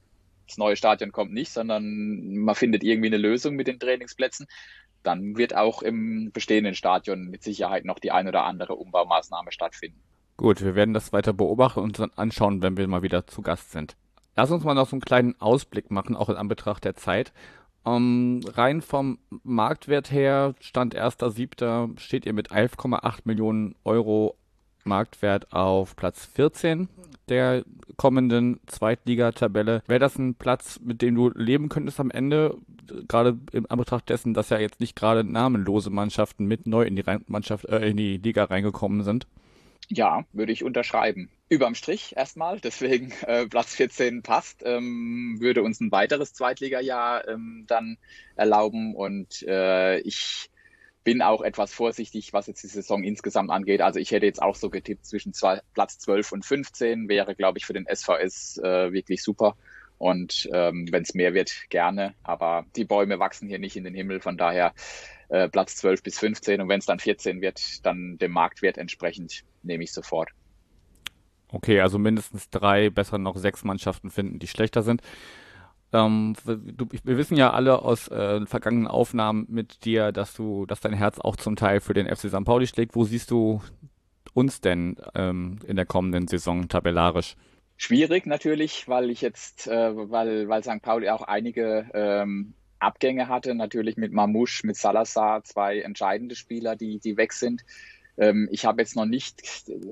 [0.47, 4.47] das neue Stadion kommt nicht, sondern man findet irgendwie eine Lösung mit den Trainingsplätzen,
[5.03, 10.01] dann wird auch im bestehenden Stadion mit Sicherheit noch die ein oder andere Umbaumaßnahme stattfinden.
[10.37, 13.73] Gut, wir werden das weiter beobachten und dann anschauen, wenn wir mal wieder zu Gast
[13.73, 13.97] sind.
[14.35, 17.33] Lass uns mal noch so einen kleinen Ausblick machen, auch in Anbetracht der Zeit.
[17.85, 21.99] Um, ähm, rein vom Marktwert her, Stand 1.7.
[22.01, 24.37] steht ihr mit 11,8 Millionen Euro
[24.87, 26.89] Marktwert auf Platz 14
[27.29, 27.65] der
[27.97, 29.83] kommenden Zweitligatabelle.
[29.87, 32.57] Wäre das ein Platz, mit dem du leben könntest am Ende?
[33.09, 37.05] Gerade im Anbetracht dessen, dass ja jetzt nicht gerade namenlose Mannschaften mit neu in die
[37.27, 39.27] Mannschaft, äh, in die Liga reingekommen sind.
[39.89, 41.31] Ja, würde ich unterschreiben.
[41.49, 47.65] Überm Strich erstmal, deswegen äh, Platz 14 passt, ähm, würde uns ein weiteres Zweitligajahr ähm,
[47.67, 47.99] dann
[48.37, 50.51] erlauben und äh, ich
[51.07, 53.81] bin auch etwas vorsichtig, was jetzt die Saison insgesamt angeht.
[53.81, 57.59] Also ich hätte jetzt auch so getippt zwischen zwei, Platz 12 und 15 wäre, glaube
[57.59, 59.57] ich, für den SVS äh, wirklich super.
[59.99, 62.15] Und ähm, wenn es mehr wird, gerne.
[62.25, 64.19] Aber die Bäume wachsen hier nicht in den Himmel.
[64.19, 64.75] Von daher
[65.29, 66.61] äh, Platz 12 bis 15.
[66.61, 70.31] Und wenn es dann 14 wird, dann dem Marktwert entsprechend nehme ich sofort.
[71.53, 75.03] Okay, also mindestens drei, besser noch sechs Mannschaften finden, die schlechter sind.
[75.93, 80.81] Ähm, du, wir wissen ja alle aus äh, vergangenen Aufnahmen mit dir, dass du, dass
[80.81, 82.45] dein Herz auch zum Teil für den FC St.
[82.45, 82.95] Pauli schlägt.
[82.95, 83.63] Wo siehst du
[84.35, 87.37] uns denn ähm, in der kommenden Saison tabellarisch?
[87.79, 90.83] Schwierig natürlich, weil ich jetzt, äh, weil, weil St.
[90.83, 96.99] Pauli auch einige ähm, Abgänge hatte, natürlich mit Mamouche, mit Salazar, zwei entscheidende Spieler, die,
[96.99, 97.63] die weg sind.
[98.19, 99.43] Ähm, ich habe jetzt noch nicht,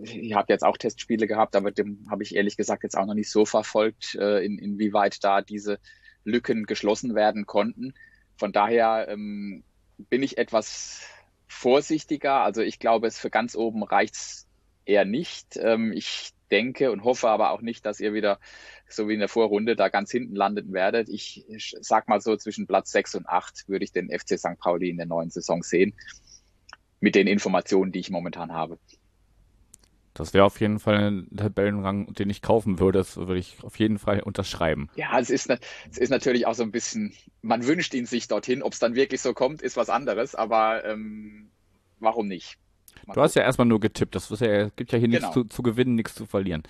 [0.02, 3.14] ich habe jetzt auch Testspiele gehabt, aber dem habe ich ehrlich gesagt jetzt auch noch
[3.14, 5.78] nicht so verfolgt, äh, in, inwieweit da diese
[6.24, 7.94] Lücken geschlossen werden konnten.
[8.36, 9.62] Von daher ähm,
[9.96, 11.02] bin ich etwas
[11.46, 12.40] vorsichtiger.
[12.40, 14.48] Also ich glaube, es für ganz oben reicht's
[14.86, 15.56] eher nicht.
[15.56, 18.38] Ähm, ich denke und hoffe aber auch nicht, dass ihr wieder
[18.88, 21.08] so wie in der Vorrunde da ganz hinten landen werdet.
[21.08, 24.58] Ich, ich sag mal so zwischen Platz sechs und acht würde ich den FC St.
[24.58, 25.94] Pauli in der neuen Saison sehen
[27.04, 28.78] mit den Informationen, die ich momentan habe.
[30.14, 32.98] Das wäre auf jeden Fall ein Tabellenrang, den ich kaufen würde.
[32.98, 34.88] Das würde ich auf jeden Fall unterschreiben.
[34.96, 35.50] Ja, es ist,
[35.90, 38.62] es ist natürlich auch so ein bisschen, man wünscht ihn sich dorthin.
[38.62, 40.34] Ob es dann wirklich so kommt, ist was anderes.
[40.34, 41.50] Aber ähm,
[41.98, 42.56] warum nicht?
[43.06, 44.14] Mal du hast ja erstmal nur getippt.
[44.14, 45.20] Das ja, gibt ja hier genau.
[45.20, 46.62] nichts zu, zu gewinnen, nichts zu verlieren.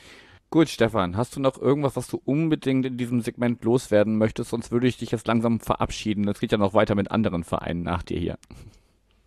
[0.51, 4.51] Gut, Stefan, hast du noch irgendwas, was du unbedingt in diesem Segment loswerden möchtest?
[4.51, 6.27] Sonst würde ich dich jetzt langsam verabschieden.
[6.27, 8.39] Das geht ja noch weiter mit anderen Vereinen nach dir hier.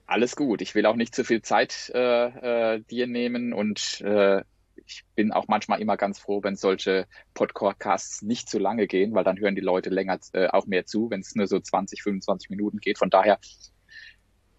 [0.08, 0.62] Alles gut.
[0.62, 4.42] Ich will auch nicht zu viel Zeit äh, äh, dir nehmen und äh,
[4.86, 9.26] ich bin auch manchmal immer ganz froh, wenn solche Podcasts nicht zu lange gehen, weil
[9.26, 12.50] dann hören die Leute länger äh, auch mehr zu, wenn es nur so 20, 25
[12.50, 12.98] Minuten geht.
[12.98, 13.38] Von daher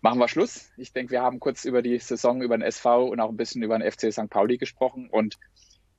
[0.02, 0.70] machen wir Schluss.
[0.76, 3.62] Ich denke, wir haben kurz über die Saison, über den SV und auch ein bisschen
[3.62, 4.28] über den FC St.
[4.28, 5.38] Pauli gesprochen und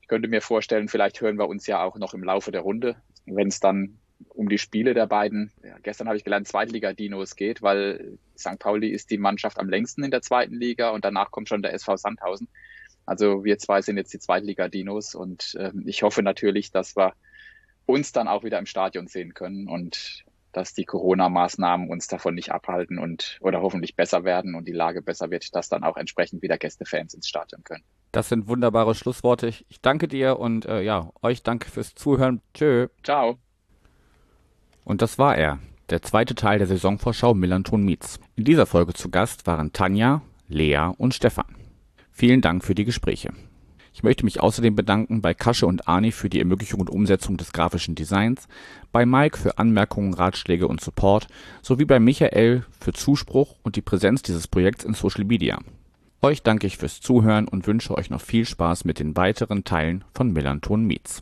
[0.01, 2.97] ich könnte mir vorstellen, vielleicht hören wir uns ja auch noch im Laufe der Runde,
[3.25, 3.97] wenn es dann
[4.27, 8.59] um die Spiele der beiden, ja, gestern habe ich gelernt, Zweitliga-Dinos geht, weil St.
[8.59, 11.73] Pauli ist die Mannschaft am längsten in der zweiten Liga und danach kommt schon der
[11.73, 12.47] SV Sandhausen.
[13.05, 17.13] Also wir zwei sind jetzt die Zweitliga-Dinos und äh, ich hoffe natürlich, dass wir
[17.85, 22.51] uns dann auch wieder im Stadion sehen können und dass die Corona-Maßnahmen uns davon nicht
[22.51, 26.41] abhalten und oder hoffentlich besser werden und die Lage besser wird, dass dann auch entsprechend
[26.41, 27.83] wieder Gästefans ins Stadion können.
[28.11, 29.47] Das sind wunderbare Schlussworte.
[29.47, 32.41] Ich danke dir und äh, ja, euch danke fürs Zuhören.
[32.53, 32.87] Tschö.
[33.03, 33.39] Ciao.
[34.89, 35.59] Und das war er,
[35.91, 38.19] der zweite Teil der Saisonvorschau Millanton Meets.
[38.35, 41.45] In dieser Folge zu Gast waren Tanja, Lea und Stefan.
[42.11, 43.31] Vielen Dank für die Gespräche.
[43.93, 47.53] Ich möchte mich außerdem bedanken bei Kasche und Ani für die Ermöglichung und Umsetzung des
[47.53, 48.47] grafischen Designs,
[48.91, 51.27] bei Mike für Anmerkungen, Ratschläge und Support,
[51.61, 55.59] sowie bei Michael für Zuspruch und die Präsenz dieses Projekts in Social Media.
[56.23, 60.03] Euch danke ich fürs Zuhören und wünsche euch noch viel Spaß mit den weiteren Teilen
[60.15, 61.21] von Millanton Meets.